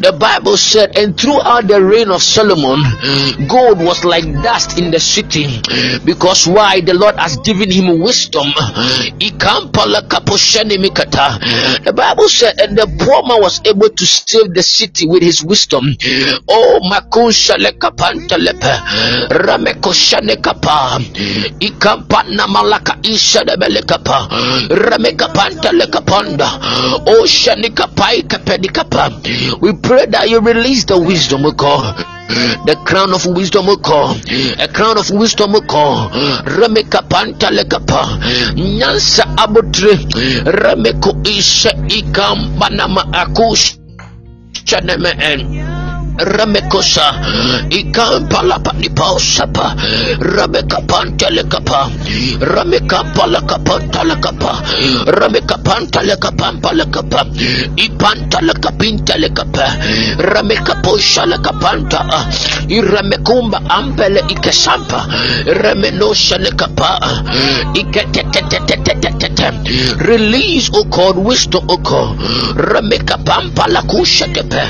The 0.00 0.12
Bible 0.18 0.56
said, 0.56 0.96
and 0.96 1.16
throughout 1.18 1.66
the 1.68 1.82
reign 1.82 2.10
of 2.10 2.22
Solomon, 2.22 2.82
gold 3.48 3.78
was 3.80 4.04
like 4.04 4.24
dust 4.42 4.78
in 4.78 4.90
the 4.90 5.00
city. 5.00 5.46
Because 6.04 6.46
why? 6.46 6.80
The 6.80 6.94
Lord 6.94 7.16
has 7.16 7.36
given 7.38 7.70
him 7.70 8.00
wisdom. 8.00 8.52
The 11.84 11.92
Bible 11.92 12.28
said, 12.28 12.60
and 12.60 12.76
the 12.76 12.86
poor 12.98 13.22
man 13.26 13.40
was 13.40 13.60
able 13.64 13.88
to 13.88 14.06
save 14.06 14.52
the 14.54 14.62
city 14.62 15.06
with 15.06 15.22
his 15.22 15.42
wisdom. 15.42 15.96
Oh, 16.48 16.80
makusha 16.90 17.56
lekapanta 17.56 18.36
lepe. 18.38 18.72
Ramekosha 19.30 20.20
nekapa. 20.20 21.00
Ikampa 22.34 22.46
namalaka 22.46 22.96
isha 23.02 23.44
de 23.44 23.56
belekapa 23.56 24.28
remeka 24.70 25.28
panta 25.28 25.72
lekapanda 25.72 26.50
oshanika 27.06 27.86
pai 27.94 28.22
kapedikapa 28.22 29.10
we 29.60 29.72
pray 29.72 30.06
that 30.06 30.28
you 30.28 30.40
release 30.40 30.84
the 30.84 30.98
wisdom 30.98 31.44
of 31.44 31.56
God. 31.56 32.04
The 32.66 32.74
crown 32.86 33.12
of 33.12 33.26
wisdom 33.26 33.68
of 33.68 33.82
God, 33.82 34.16
a 34.58 34.66
crown 34.68 34.96
of 34.96 35.10
wisdom 35.10 35.54
of 35.54 35.66
God, 35.68 36.10
Remeka 36.46 37.06
Panta 37.08 37.48
Lekapa, 37.48 38.02
Nyansa 38.56 39.24
Abutre, 39.36 39.94
Remeko 40.44 41.14
Isha 41.28 41.68
Ikam 41.86 42.56
Banama 42.58 43.04
Akush 43.12 43.76
Chaneme 44.64 45.12
ramekosa 46.18 47.14
ikampalapanipaosapa 47.70 49.74
ramekapantelekapa 50.20 51.90
ramekapalakapantalekapa 52.40 54.62
ramekapantalekapampalekapa 55.06 57.26
ipantalekapintelekapa 57.76 59.66
ramekaposalekapanta 60.18 62.06
iramekumba 62.68 63.60
ampele 63.68 64.24
ikesampa 64.28 65.06
remenoselekapa 65.46 67.00
iketetetetete 67.74 68.93
Release, 69.98 70.70
O 70.74 70.84
God, 70.84 71.16
wisdom, 71.18 71.64
O 71.68 71.76
God. 71.76 72.18
Rameka 72.56 73.18
Pampalakusha 73.24 74.26
Tepe 74.32 74.62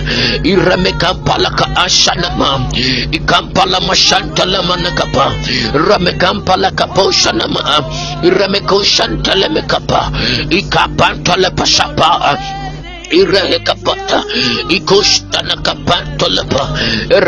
Irameka 0.45 1.15
palaka 1.25 1.67
ashanama 1.77 2.69
ikampala 3.13 3.81
mashantala 3.81 4.63
manakapa. 4.63 5.33
Ramekampala 5.75 6.71
kaposhanama. 6.71 7.61
Rameko 8.23 8.83
shantale 8.85 9.49
mekapa. 9.49 10.11
Ikapantale 10.51 11.51
pasapa 11.51 12.39
irele 13.11 13.59
kapata 13.65 14.25
ikoshana 14.69 15.57
kapanto 15.63 16.29
lapa 16.29 16.69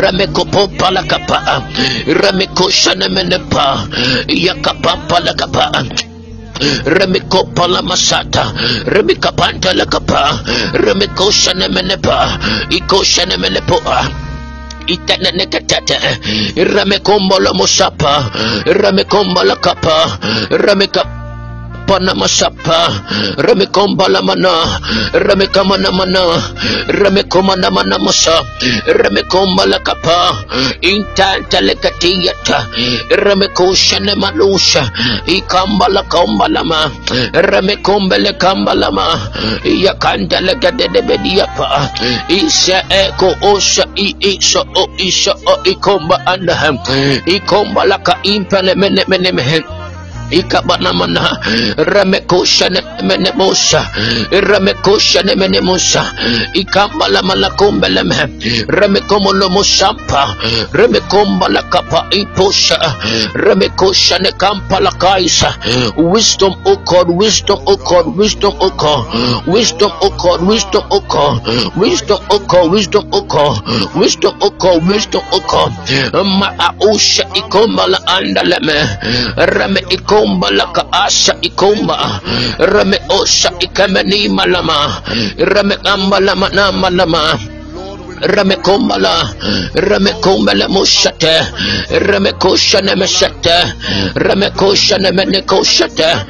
rameko 0.01 0.45
pompa 0.45 0.91
la 0.91 1.03
kapa. 1.03 1.63
Rameko 2.07 2.69
shana 2.71 3.09
menepa. 3.09 3.87
Yakapampa 4.27 5.19
la 5.23 5.33
kapa 5.33 5.71
remiko 6.85 7.43
pala 7.43 7.81
masata 7.81 8.53
remika 8.85 9.31
panta 9.31 9.73
la 9.73 9.85
kapa 9.85 10.39
remiko 10.73 11.31
shana 11.31 11.67
menepa 11.69 12.39
iko 12.69 13.03
shana 13.03 13.37
menepo 13.37 13.81
itananekatata 14.87 15.95
ramekombo 16.73 17.39
la 17.39 17.53
musapa 17.53 18.29
ramekombo 18.65 19.43
la 19.43 19.55
kapa 19.55 20.17
rameka 20.49 21.05
Panamasapa, 21.87 22.91
Remekomba 23.39 24.07
Lamana, 24.11 24.79
Remekama 25.13 25.77
koma 27.29 27.55
na 27.55 27.71
mana 27.71 27.97
Masa, 27.97 28.43
Remekomba 28.85 29.65
Lakapa, 29.65 30.35
Intanta 30.81 31.61
Lekatiata, 31.61 32.67
Remekosha 33.09 33.99
Nemalusha, 33.99 34.91
Ikamba 35.27 35.87
Lakamba 35.87 36.47
Lama, 36.51 36.91
Remekombe 37.33 38.17
Lekamba 38.19 38.75
Lama, 38.75 39.17
Yakanda 39.63 40.41
Lekadebediapa, 40.41 41.89
Isa 42.29 42.83
Eko 42.89 43.33
Osha 43.41 43.85
I 43.97 44.13
Isa 44.19 44.59
O 44.75 44.87
Isa 44.99 45.31
O 45.47 45.63
Ikomba 45.63 46.19
Andaham, 46.25 46.77
Ikomba 47.25 47.85
Laka 47.87 48.19
Impele 48.23 48.75
Menemenemehem 48.75 49.76
ikabanamana 50.31 51.37
ramekosha 51.77 52.69
nemenemosa 52.69 53.87
ramekosha 54.31 55.21
nemenemosa 55.23 56.13
ikambalamalakombeleme 56.53 58.15
remekomolomosampa. 58.67 60.35
Remekombalakapa 60.73 62.05
iposha 62.11 62.95
remekosha 63.33 64.17
nekampalakaisa 64.19 65.53
wisdom 65.97 66.53
o 66.65 66.75
God 66.75 67.07
wisdom 67.09 67.59
o 67.65 67.75
God 67.77 68.05
wisdom 68.17 68.53
o 68.59 68.69
God 68.69 69.05
wisdom 69.47 69.91
o 70.01 70.09
God 70.09 70.41
wisdom 70.49 70.83
o 70.91 70.99
God 70.99 71.41
wisdom 71.77 72.21
o 72.29 72.29
God 72.39 72.63
wisdom 72.65 73.03
o 73.11 73.21
God 73.21 73.61
wisdom 73.95 74.33
o 74.41 74.49
God 74.49 74.81
wisdom 74.89 75.21
o 75.31 75.39
God 75.39 75.71
ma 76.39 76.49
ausha 76.79 77.23
ikombala 77.33 77.99
andaleme 78.07 78.73
rame 79.37 79.81
ikom 79.89 80.16
ikomba 80.17 80.49
laka 80.51 80.85
asha 80.91 81.37
ikomba. 81.41 82.19
Rame 82.57 82.99
osha 83.09 83.51
ikameni 83.59 84.29
malama. 84.29 85.01
Rame 85.37 85.75
amba 85.85 86.19
lama 86.19 86.49
na 86.49 86.71
malama. 86.71 87.37
Ramekombala, 88.17 89.29
Ramekombala 89.75 90.65
Mushate, 90.69 91.37
Ramekosha 92.01 92.81
Nemeshate, 92.81 93.73
Ramekosha 94.15 94.97
Nemenekoshate, 94.97 96.25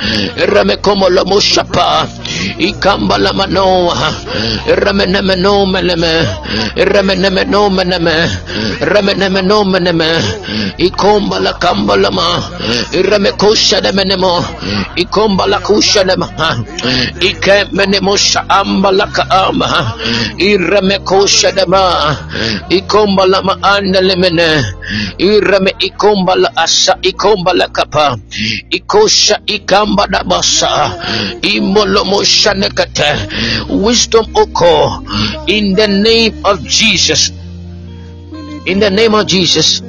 Ramekomola 0.51 1.23
Mushapa, 1.23 2.03
ikambalamanoma 2.57 4.13
remenemenomeneme 4.65 6.13
remenemenemeneme 6.75 8.47
kusha 8.85 10.13
ikombalakamalama 10.77 12.43
remekushanemenemo 12.91 14.45
ikombalakushanema 14.95 16.27
ikemenemosha 17.19 18.49
ambalakaama 18.49 19.91
iremekushanema 20.37 22.15
ikombalama 22.69 23.63
andalemene 23.63 24.65
ikomba 25.79 26.35
la 26.35 26.57
asa 26.57 26.97
ikomba 27.01 27.53
la 27.53 27.67
kapa 27.67 28.17
ikosha 28.69 29.39
ikambadabasa 29.45 30.91
imolomo 31.41 32.23
basa 32.27 33.29
wisdom 33.69 34.25
oko 34.35 35.03
in 35.47 35.73
the 35.73 35.87
name 35.87 36.45
of 36.45 36.63
Jesus. 36.63 37.31
In 38.65 38.79
the 38.79 38.89
name 38.89 39.13
of 39.13 39.27
Jesus. 39.27 39.81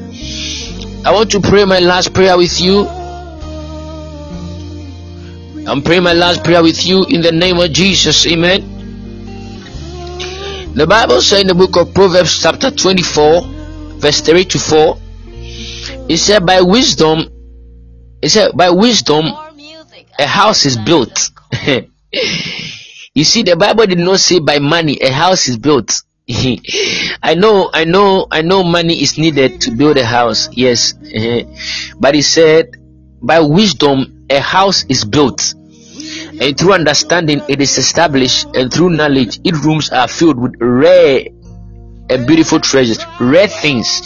I 1.05 1.13
want 1.13 1.31
to 1.33 1.41
pray 1.41 1.65
my 1.65 1.79
last 1.79 2.13
prayer 2.15 2.37
with 2.37 2.61
you. 2.61 2.87
I'm 5.67 5.83
praying 5.83 6.03
my 6.03 6.15
last 6.15 6.45
prayer 6.45 6.63
with 6.63 6.87
you 6.87 7.05
in 7.07 7.21
the 7.21 7.33
name 7.33 7.59
of 7.59 7.73
Jesus. 7.73 8.27
Amen. 8.27 8.63
The 10.75 10.87
Bible 10.87 11.21
says 11.21 11.43
in 11.43 11.49
the 11.49 11.55
book 11.55 11.77
of 11.77 11.93
Proverbs, 11.93 12.41
chapter 12.41 12.71
24, 12.71 13.43
verse 13.99 14.21
3 14.21 14.45
to 14.45 14.59
4, 14.59 14.99
it 16.09 16.17
said, 16.19 16.47
By 16.47 16.61
wisdom, 16.63 17.29
it 18.23 18.31
said, 18.31 18.53
By 18.55 18.71
wisdom, 18.71 19.27
a 20.19 20.27
house 20.27 20.65
is 20.65 20.77
built. 20.77 21.31
you 22.13 23.25
see, 23.25 23.43
the 23.43 23.57
Bible 23.57 23.87
did 23.87 23.99
not 23.99 24.21
say 24.21 24.39
by 24.39 24.59
money, 24.59 24.99
a 25.01 25.13
house 25.13 25.49
is 25.49 25.57
built. 25.57 26.03
I 26.29 27.35
know, 27.37 27.71
I 27.73 27.85
know, 27.85 28.27
I 28.31 28.43
know 28.43 28.63
money 28.63 29.03
is 29.03 29.19
needed 29.19 29.61
to 29.63 29.71
build 29.71 29.97
a 29.97 30.05
house, 30.05 30.49
yes. 30.53 30.95
Uh-huh. 30.95 31.45
but 31.99 32.15
he 32.15 32.23
said, 32.23 32.77
By 33.23 33.41
wisdom, 33.41 34.27
a 34.31 34.41
house 34.41 34.85
is 34.89 35.05
built. 35.05 35.55
And 36.41 36.57
through 36.57 36.75
understanding 36.75 37.43
it 37.49 37.61
is 37.61 37.77
established. 37.79 38.47
And 38.55 38.73
through 38.73 38.91
knowledge 38.91 39.41
its 39.45 39.59
rooms 39.65 39.91
are 39.91 40.09
filled 40.09 40.39
with 40.39 40.55
rare 40.61 41.27
and 42.11 42.27
beautiful 42.27 42.61
treasures 42.61 43.05
rare 43.21 43.49
things 43.49 44.01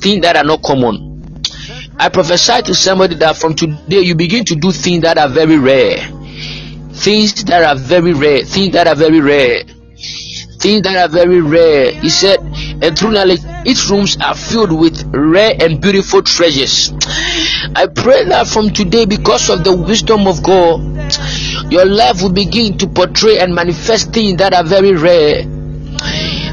things 0.00 0.22
that 0.22 0.36
are 0.36 0.44
not 0.44 0.62
common. 0.62 1.40
I 1.98 2.08
prophesy 2.08 2.62
to 2.62 2.74
somebody 2.74 3.14
that 3.16 3.36
from 3.36 3.54
today 3.54 4.00
you 4.00 4.14
begin 4.14 4.44
to 4.46 4.56
do 4.56 4.72
things 4.72 5.02
that 5.02 5.18
are 5.18 5.28
very 5.28 5.56
rare 5.58 5.96
things 7.02 7.44
that 7.44 7.64
are 7.64 7.76
very 7.76 8.14
rare. 8.14 8.44
Things 8.44 8.72
that 8.74 8.86
are 8.86 8.94
very 8.94 9.20
rare. 9.20 9.64
Things 10.60 10.82
that 10.82 10.96
are 10.96 11.08
very 11.08 11.40
rare. 11.40 11.90
He 11.90 12.08
said 12.08 12.38
and 12.80 12.96
through 12.96 13.10
knowledge 13.12 13.40
its 13.66 13.90
rooms 13.90 14.16
are 14.22 14.34
filled 14.36 14.72
with 14.72 15.02
rare 15.12 15.54
and 15.60 15.80
beautiful 15.80 16.22
treasures. 16.22 16.92
I 17.74 17.86
pray 17.86 18.24
that 18.26 18.46
from 18.46 18.70
today 18.70 19.04
because 19.06 19.50
of 19.50 19.64
the 19.64 19.74
wisdom 19.74 20.26
of 20.26 20.42
god 20.42 20.80
your 21.72 21.84
life 21.84 22.22
will 22.22 22.32
begin 22.32 22.78
to 22.78 22.86
portray 22.86 23.38
and 23.38 23.54
manifest 23.54 24.12
things 24.12 24.38
that 24.38 24.54
are 24.54 24.64
very 24.64 24.94
rare. 24.94 25.42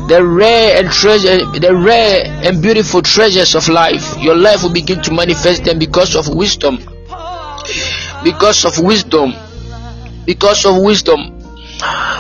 The 0.10 0.26
rare 0.26 0.80
and 0.80 0.92
treasure 0.92 1.38
the 1.60 1.76
rare 1.76 2.26
and 2.26 2.62
beautiful 2.62 3.04
treasures 3.04 3.54
of 3.54 3.70
life 3.70 4.18
your 4.18 4.36
life 4.36 4.64
will 4.64 4.74
begin 4.74 5.02
to 5.04 5.14
manifest 5.14 5.64
them 5.64 5.78
because 5.78 6.16
of 6.16 6.28
wisdom. 6.34 6.78
Because 8.24 8.66
of 8.66 8.84
wisdom 8.84 9.34
because 10.26 10.66
of 10.66 10.82
wisdom. 10.82 11.36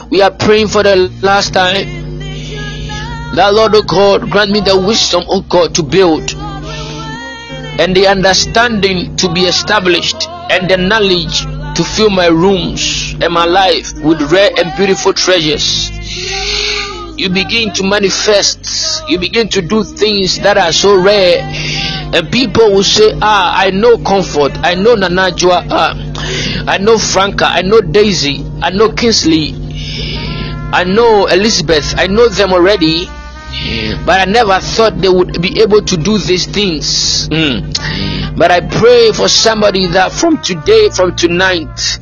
We 0.09 0.21
are 0.21 0.31
praying 0.31 0.67
for 0.69 0.83
the 0.83 0.95
last 1.21 1.53
time. 1.53 2.09
That 3.35 3.53
lord 3.53 3.75
oh 3.75 3.83
god 3.83 4.31
grant 4.31 4.49
me 4.51 4.59
the 4.59 4.75
wisdom 4.79 5.23
oh 5.27 5.41
god 5.41 5.75
to 5.75 5.83
build 5.83 6.33
and 7.79 7.95
the 7.95 8.07
understanding 8.07 9.15
to 9.17 9.31
be 9.31 9.41
established 9.41 10.27
and 10.49 10.69
the 10.69 10.75
knowledge 10.77 11.43
to 11.77 11.83
fill 11.85 12.09
my 12.09 12.27
rooms 12.27 13.13
and 13.21 13.31
my 13.31 13.45
life 13.45 13.93
with 14.03 14.21
rare 14.33 14.49
and 14.57 14.75
beautiful 14.75 15.13
treasures. 15.13 15.89
You 17.17 17.29
begin 17.29 17.71
to 17.75 17.83
manifest, 17.83 19.07
you 19.07 19.17
begin 19.19 19.47
to 19.49 19.62
do 19.62 19.83
things 19.83 20.39
that 20.39 20.57
are 20.57 20.73
so 20.73 21.01
rare, 21.01 21.39
and 22.13 22.29
people 22.31 22.71
will 22.73 22.83
say, 22.83 23.12
Ah, 23.21 23.53
I 23.57 23.69
know 23.69 23.97
comfort, 23.97 24.51
I 24.59 24.75
know 24.75 24.95
Nanajua, 24.95 25.67
ah, 25.69 26.09
I 26.68 26.78
know 26.78 26.98
Franca, 26.98 27.46
I 27.46 27.62
know 27.62 27.82
Daisy, 27.82 28.46
I 28.62 28.70
know 28.72 28.92
Kinsley, 28.92 29.54
I 30.72 30.84
know 30.84 31.28
Elizabeth, 31.28 31.96
I 31.98 32.08
know 32.08 32.28
them 32.30 32.54
already 32.54 33.08
but 34.06 34.22
I 34.22 34.26
never 34.26 34.60
thought 34.60 34.98
they 35.02 35.10
would 35.10 35.42
be 35.42 35.62
able 35.62 35.82
to 35.82 35.98
do 35.98 36.18
these 36.18 36.46
things. 36.46 37.28
Mm. 37.30 38.38
But 38.38 38.52
I 38.52 38.62
pray 38.62 39.12
for 39.12 39.28
somebody 39.28 39.88
that 39.88 40.12
from 40.12 40.42
today, 40.42 40.89
from 40.89 41.15
tonight, 41.15 42.00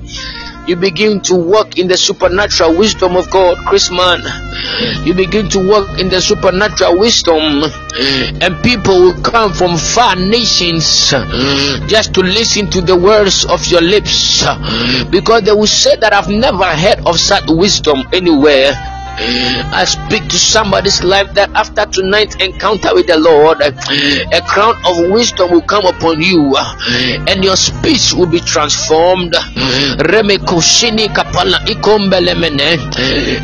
you 0.67 0.75
begin 0.75 1.21
to 1.21 1.36
walk 1.36 1.77
in 1.77 1.88
the 1.88 1.97
supernatural 1.97 2.77
wisdom 2.77 3.15
of 3.15 3.30
God, 3.32 3.58
Chris 3.67 3.89
man. 3.89 4.21
You 5.06 5.13
begin 5.13 5.47
to 5.49 5.60
walk 5.60 5.99
in 5.99 6.10
the 6.10 6.19
supernatural 6.21 6.99
wisdom, 6.99 7.63
and 8.41 8.63
people 8.63 8.99
will 8.99 9.21
come 9.23 9.53
from 9.53 9.77
far 9.77 10.15
nations 10.15 11.12
just 11.88 12.13
to 12.15 12.21
listen 12.21 12.69
to 12.71 12.82
the 12.82 12.95
words 12.95 13.45
of 13.45 13.65
your 13.67 13.82
lips 13.82 14.43
because 15.10 15.43
they 15.43 15.53
will 15.53 15.67
say 15.67 15.95
that 15.95 16.12
I've 16.13 16.30
never 16.30 16.65
heard 16.65 16.99
of 17.06 17.17
such 17.19 17.45
wisdom 17.47 18.03
anywhere. 18.12 18.73
I 19.17 19.86
speak 19.86 20.27
to 20.30 20.38
somebody's 20.38 21.03
life 21.03 21.34
that 21.34 21.49
after 21.56 21.86
tonight's 21.88 22.36
encounter 22.36 22.93
with 22.93 23.08
the 23.08 23.17
Lord, 23.17 23.62
a 23.62 24.41
crown 24.41 24.75
of 24.86 25.12
wisdom 25.12 25.51
will 25.51 25.62
come 25.65 25.86
upon 25.86 26.21
you 26.21 26.56
and 27.27 27.43
your 27.43 27.56
speech 27.58 28.13
will 28.13 28.27
be 28.30 28.39
transformed. 28.39 29.34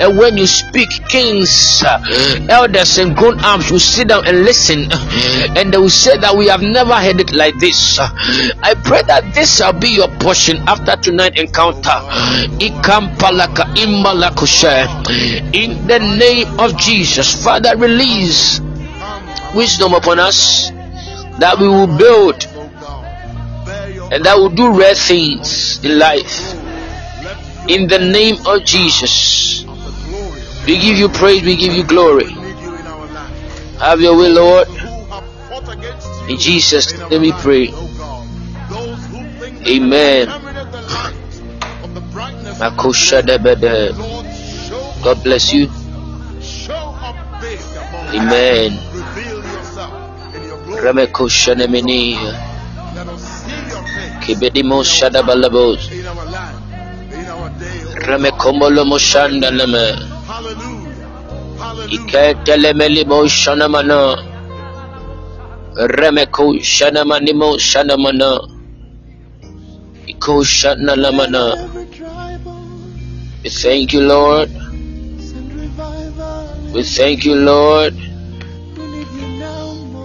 And 0.01 0.17
when 0.17 0.37
you 0.37 0.47
speak, 0.47 0.89
kings, 1.09 1.83
elders, 2.49 2.97
and 2.99 3.15
grown 3.15 3.39
ups 3.43 3.71
will 3.71 3.79
sit 3.79 4.07
down 4.09 4.25
and 4.27 4.43
listen, 4.45 4.87
and 5.57 5.73
they 5.73 5.77
will 5.77 5.89
say 5.89 6.17
that 6.17 6.35
we 6.35 6.47
have 6.47 6.61
never 6.61 6.93
heard 6.95 7.19
it 7.19 7.31
like 7.33 7.57
this. 7.59 7.99
I 8.61 8.75
pray 8.85 9.01
that 9.07 9.33
this 9.33 9.57
shall 9.57 9.73
be 9.73 9.89
your 9.89 10.07
portion 10.19 10.57
after 10.67 10.95
tonight's 10.97 11.39
encounter 11.39 11.97
in 15.63 15.87
the 15.87 15.99
name 15.99 16.59
of 16.59 16.77
Jesus. 16.77 17.41
Father, 17.41 17.77
release 17.77 18.59
wisdom 19.55 19.93
upon 19.93 20.19
us 20.19 20.69
that 21.39 21.57
we 21.59 21.67
will 21.67 21.87
build 21.87 22.43
and 24.11 24.25
that 24.25 24.35
will 24.35 24.49
do 24.49 24.77
rare 24.77 24.95
things 24.95 25.83
in 25.83 25.97
life. 25.97 26.53
In 27.69 27.87
the 27.87 27.99
name 27.99 28.45
of 28.45 28.65
Jesus. 28.65 29.65
We 30.67 30.79
give 30.79 30.97
you 30.97 31.07
praise, 31.09 31.43
we 31.43 31.55
give 31.55 31.73
you 31.73 31.83
glory. 31.85 32.31
Have 33.79 34.01
your 34.01 34.17
way, 34.17 34.29
Lord. 34.29 34.67
In 36.29 36.37
Jesus' 36.37 36.97
let 37.09 37.21
me 37.21 37.31
pray. 37.31 37.71
Amen. 39.65 40.27
God 45.03 45.21
bless 45.23 45.51
you. 45.51 45.67
Amen. 48.15 48.71
Remeko 50.83 51.27
Shanemini. 51.27 52.15
Kibedimo 54.23 54.79
Shadabalabos. 54.83 55.91
Remekomolo 58.07 58.85
Moshanda 58.85 59.51
Leme. 59.51 59.85
Iketelemeli 61.91 63.03
Shanamana. 63.27 64.15
Remeko 65.75 66.55
Shanamanimo 66.63 67.59
Shanamana. 67.59 68.39
Iko 70.07 70.43
Shanalamana. 70.43 71.43
We 73.43 73.49
thank 73.49 73.91
you, 73.91 74.01
Lord. 74.01 74.62
We 76.73 76.83
thank 76.83 77.23
you, 77.25 77.35
Lord. 77.35 77.93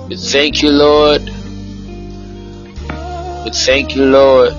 We 0.09 0.17
thank 0.17 0.63
you, 0.63 0.71
Lord. 0.71 1.23
We 3.45 3.51
thank 3.53 3.97
you, 3.97 4.05
Lord. 4.05 4.53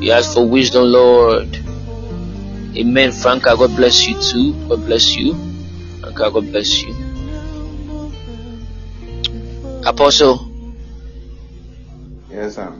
We 0.00 0.12
ask 0.12 0.34
for 0.34 0.46
wisdom, 0.46 0.84
Lord. 0.84 1.56
Amen. 2.76 3.12
Franca, 3.12 3.56
God 3.56 3.74
bless 3.76 4.06
you 4.06 4.14
too. 4.20 4.54
God 4.68 4.86
bless 4.86 5.16
you. 5.16 5.34
Franca, 6.00 6.30
God 6.30 6.50
bless 6.52 6.82
you. 6.82 6.94
Apostle. 9.84 10.50
Yes, 12.30 12.54
sir. 12.56 12.72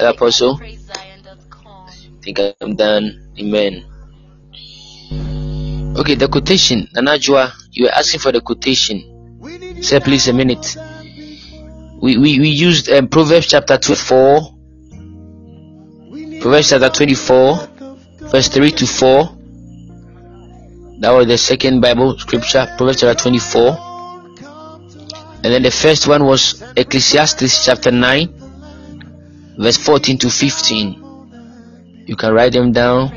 Apostle. 0.00 0.60
I 0.62 2.22
think 2.22 2.38
I'm 2.60 2.76
done. 2.76 3.34
Amen. 3.38 3.84
Okay, 5.96 6.16
the 6.16 6.26
quotation. 6.28 6.88
Nanajua, 6.92 7.52
you 7.70 7.84
were 7.84 7.92
asking 7.92 8.20
for 8.20 8.32
the 8.32 8.40
quotation. 8.40 9.38
Say 9.80 10.00
please 10.00 10.26
a 10.26 10.32
minute. 10.32 10.76
We 12.02 12.18
we, 12.18 12.40
we 12.40 12.48
used 12.48 12.90
um, 12.90 13.08
Proverbs 13.08 13.46
chapter 13.46 13.78
24. 13.78 14.54
Proverbs 16.40 16.68
chapter 16.70 16.88
24, 16.90 17.68
verse 18.28 18.48
3 18.48 18.70
to 18.72 18.86
4. 18.86 19.38
That 20.98 21.10
was 21.12 21.26
the 21.26 21.38
second 21.38 21.80
Bible 21.80 22.18
scripture, 22.18 22.66
Proverbs 22.76 23.00
chapter 23.00 23.22
24. 23.30 23.94
And 25.44 25.52
then 25.52 25.62
the 25.62 25.70
first 25.70 26.08
one 26.08 26.24
was 26.24 26.62
Ecclesiastes 26.76 27.64
chapter 27.64 27.90
9, 27.90 29.54
verse 29.58 29.76
14 29.76 30.18
to 30.18 30.28
15. 30.28 32.04
You 32.06 32.16
can 32.16 32.32
write 32.34 32.52
them 32.52 32.72
down. 32.72 33.10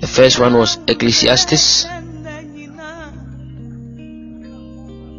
The 0.00 0.06
first 0.06 0.38
one 0.38 0.54
was 0.54 0.78
Ecclesiastes 0.86 1.86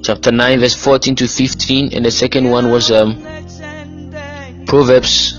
chapter 0.03 0.31
9 0.31 0.59
verse 0.59 0.75
14 0.75 1.15
to 1.17 1.27
15 1.27 1.93
and 1.93 2.05
the 2.05 2.11
second 2.11 2.49
one 2.49 2.71
was 2.71 2.89
um, 2.89 3.15
Proverbs 4.65 5.33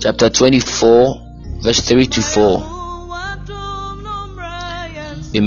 chapter 0.00 0.28
24 0.28 1.60
verse 1.62 1.80
3 1.88 2.06
to 2.06 2.20
4 2.20 2.77